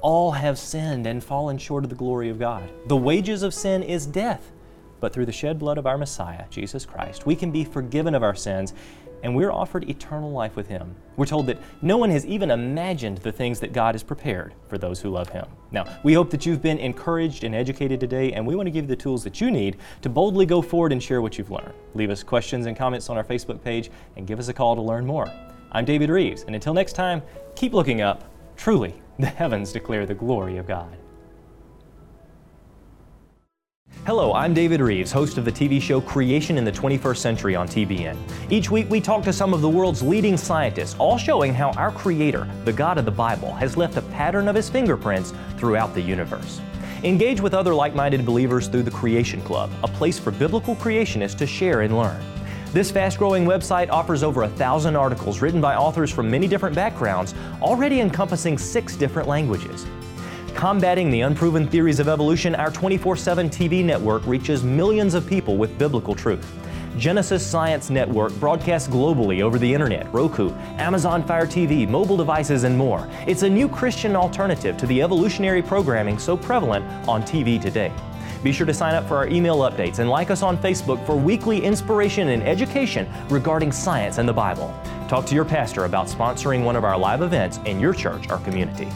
All 0.00 0.30
have 0.30 0.58
sinned 0.58 1.08
and 1.08 1.24
fallen 1.24 1.58
short 1.58 1.82
of 1.82 1.90
the 1.90 1.96
glory 1.96 2.28
of 2.28 2.38
God. 2.38 2.70
The 2.86 2.96
wages 2.96 3.42
of 3.42 3.52
sin 3.52 3.82
is 3.82 4.06
death. 4.06 4.52
But 5.00 5.12
through 5.12 5.26
the 5.26 5.32
shed 5.32 5.58
blood 5.58 5.76
of 5.76 5.86
our 5.86 5.98
Messiah, 5.98 6.44
Jesus 6.50 6.86
Christ, 6.86 7.26
we 7.26 7.34
can 7.34 7.50
be 7.50 7.64
forgiven 7.64 8.14
of 8.14 8.22
our 8.22 8.34
sins 8.34 8.74
and 9.24 9.34
we're 9.34 9.50
offered 9.50 9.88
eternal 9.88 10.30
life 10.30 10.54
with 10.54 10.68
Him. 10.68 10.94
We're 11.16 11.24
told 11.24 11.46
that 11.46 11.58
no 11.80 11.96
one 11.96 12.10
has 12.10 12.26
even 12.26 12.50
imagined 12.50 13.18
the 13.18 13.32
things 13.32 13.58
that 13.60 13.72
God 13.72 13.94
has 13.94 14.02
prepared 14.02 14.52
for 14.68 14.76
those 14.76 15.00
who 15.00 15.08
love 15.08 15.30
Him. 15.30 15.46
Now, 15.72 15.86
we 16.02 16.12
hope 16.12 16.30
that 16.30 16.44
you've 16.44 16.60
been 16.60 16.78
encouraged 16.78 17.42
and 17.42 17.54
educated 17.54 17.98
today, 17.98 18.34
and 18.34 18.46
we 18.46 18.54
want 18.54 18.66
to 18.66 18.70
give 18.70 18.84
you 18.84 18.88
the 18.88 18.96
tools 18.96 19.24
that 19.24 19.40
you 19.40 19.50
need 19.50 19.78
to 20.02 20.10
boldly 20.10 20.44
go 20.44 20.60
forward 20.60 20.92
and 20.92 21.02
share 21.02 21.22
what 21.22 21.38
you've 21.38 21.50
learned. 21.50 21.72
Leave 21.94 22.10
us 22.10 22.22
questions 22.22 22.66
and 22.66 22.76
comments 22.76 23.08
on 23.08 23.16
our 23.16 23.24
Facebook 23.24 23.64
page 23.64 23.90
and 24.16 24.26
give 24.26 24.38
us 24.38 24.48
a 24.48 24.52
call 24.52 24.76
to 24.76 24.82
learn 24.82 25.06
more. 25.06 25.32
I'm 25.72 25.86
David 25.86 26.10
Reeves, 26.10 26.42
and 26.42 26.54
until 26.54 26.74
next 26.74 26.92
time, 26.92 27.22
keep 27.56 27.72
looking 27.72 28.02
up. 28.02 28.30
Truly, 28.56 28.94
the 29.18 29.26
heavens 29.26 29.72
declare 29.72 30.04
the 30.04 30.14
glory 30.14 30.58
of 30.58 30.68
God. 30.68 30.96
Hello, 34.06 34.34
I'm 34.34 34.52
David 34.52 34.82
Reeves, 34.82 35.10
host 35.10 35.38
of 35.38 35.46
the 35.46 35.50
TV 35.50 35.80
show 35.80 35.98
Creation 35.98 36.58
in 36.58 36.64
the 36.66 36.70
21st 36.70 37.16
Century 37.16 37.56
on 37.56 37.66
TBN. 37.66 38.18
Each 38.50 38.70
week 38.70 38.90
we 38.90 39.00
talk 39.00 39.24
to 39.24 39.32
some 39.32 39.54
of 39.54 39.62
the 39.62 39.68
world's 39.70 40.02
leading 40.02 40.36
scientists, 40.36 40.94
all 40.98 41.16
showing 41.16 41.54
how 41.54 41.70
our 41.70 41.90
Creator, 41.90 42.46
the 42.66 42.72
God 42.74 42.98
of 42.98 43.06
the 43.06 43.10
Bible, 43.10 43.54
has 43.54 43.78
left 43.78 43.96
a 43.96 44.02
pattern 44.02 44.46
of 44.46 44.56
His 44.56 44.68
fingerprints 44.68 45.32
throughout 45.56 45.94
the 45.94 46.02
universe. 46.02 46.60
Engage 47.02 47.40
with 47.40 47.54
other 47.54 47.74
like 47.74 47.94
minded 47.94 48.26
believers 48.26 48.68
through 48.68 48.82
the 48.82 48.90
Creation 48.90 49.40
Club, 49.40 49.70
a 49.82 49.88
place 49.88 50.18
for 50.18 50.32
biblical 50.32 50.76
creationists 50.76 51.38
to 51.38 51.46
share 51.46 51.80
and 51.80 51.96
learn. 51.96 52.22
This 52.74 52.90
fast 52.90 53.16
growing 53.16 53.46
website 53.46 53.88
offers 53.88 54.22
over 54.22 54.42
a 54.42 54.48
thousand 54.50 54.96
articles 54.96 55.40
written 55.40 55.62
by 55.62 55.76
authors 55.76 56.10
from 56.10 56.30
many 56.30 56.46
different 56.46 56.76
backgrounds, 56.76 57.34
already 57.62 58.00
encompassing 58.00 58.58
six 58.58 58.96
different 58.96 59.28
languages. 59.28 59.86
Combating 60.54 61.10
the 61.10 61.22
unproven 61.22 61.66
theories 61.66 61.98
of 61.98 62.08
evolution, 62.08 62.54
our 62.54 62.70
24 62.70 63.16
7 63.16 63.50
TV 63.50 63.84
network 63.84 64.24
reaches 64.24 64.62
millions 64.62 65.14
of 65.14 65.26
people 65.26 65.56
with 65.56 65.76
biblical 65.78 66.14
truth. 66.14 66.54
Genesis 66.96 67.44
Science 67.44 67.90
Network 67.90 68.32
broadcasts 68.38 68.88
globally 68.88 69.42
over 69.42 69.58
the 69.58 69.74
internet, 69.74 70.10
Roku, 70.14 70.52
Amazon 70.78 71.24
Fire 71.24 71.44
TV, 71.44 71.88
mobile 71.88 72.16
devices, 72.16 72.62
and 72.62 72.78
more. 72.78 73.08
It's 73.26 73.42
a 73.42 73.50
new 73.50 73.68
Christian 73.68 74.14
alternative 74.14 74.76
to 74.76 74.86
the 74.86 75.02
evolutionary 75.02 75.60
programming 75.60 76.20
so 76.20 76.36
prevalent 76.36 76.84
on 77.08 77.22
TV 77.22 77.60
today. 77.60 77.92
Be 78.44 78.52
sure 78.52 78.66
to 78.66 78.74
sign 78.74 78.94
up 78.94 79.08
for 79.08 79.16
our 79.16 79.26
email 79.26 79.58
updates 79.58 79.98
and 79.98 80.08
like 80.08 80.30
us 80.30 80.42
on 80.42 80.56
Facebook 80.56 81.04
for 81.04 81.16
weekly 81.16 81.64
inspiration 81.64 82.28
and 82.28 82.44
education 82.44 83.12
regarding 83.28 83.72
science 83.72 84.18
and 84.18 84.28
the 84.28 84.32
Bible. 84.32 84.72
Talk 85.08 85.26
to 85.26 85.34
your 85.34 85.44
pastor 85.44 85.84
about 85.84 86.06
sponsoring 86.06 86.62
one 86.62 86.76
of 86.76 86.84
our 86.84 86.96
live 86.96 87.22
events 87.22 87.58
in 87.64 87.80
your 87.80 87.92
church 87.92 88.30
or 88.30 88.38
community. 88.38 88.88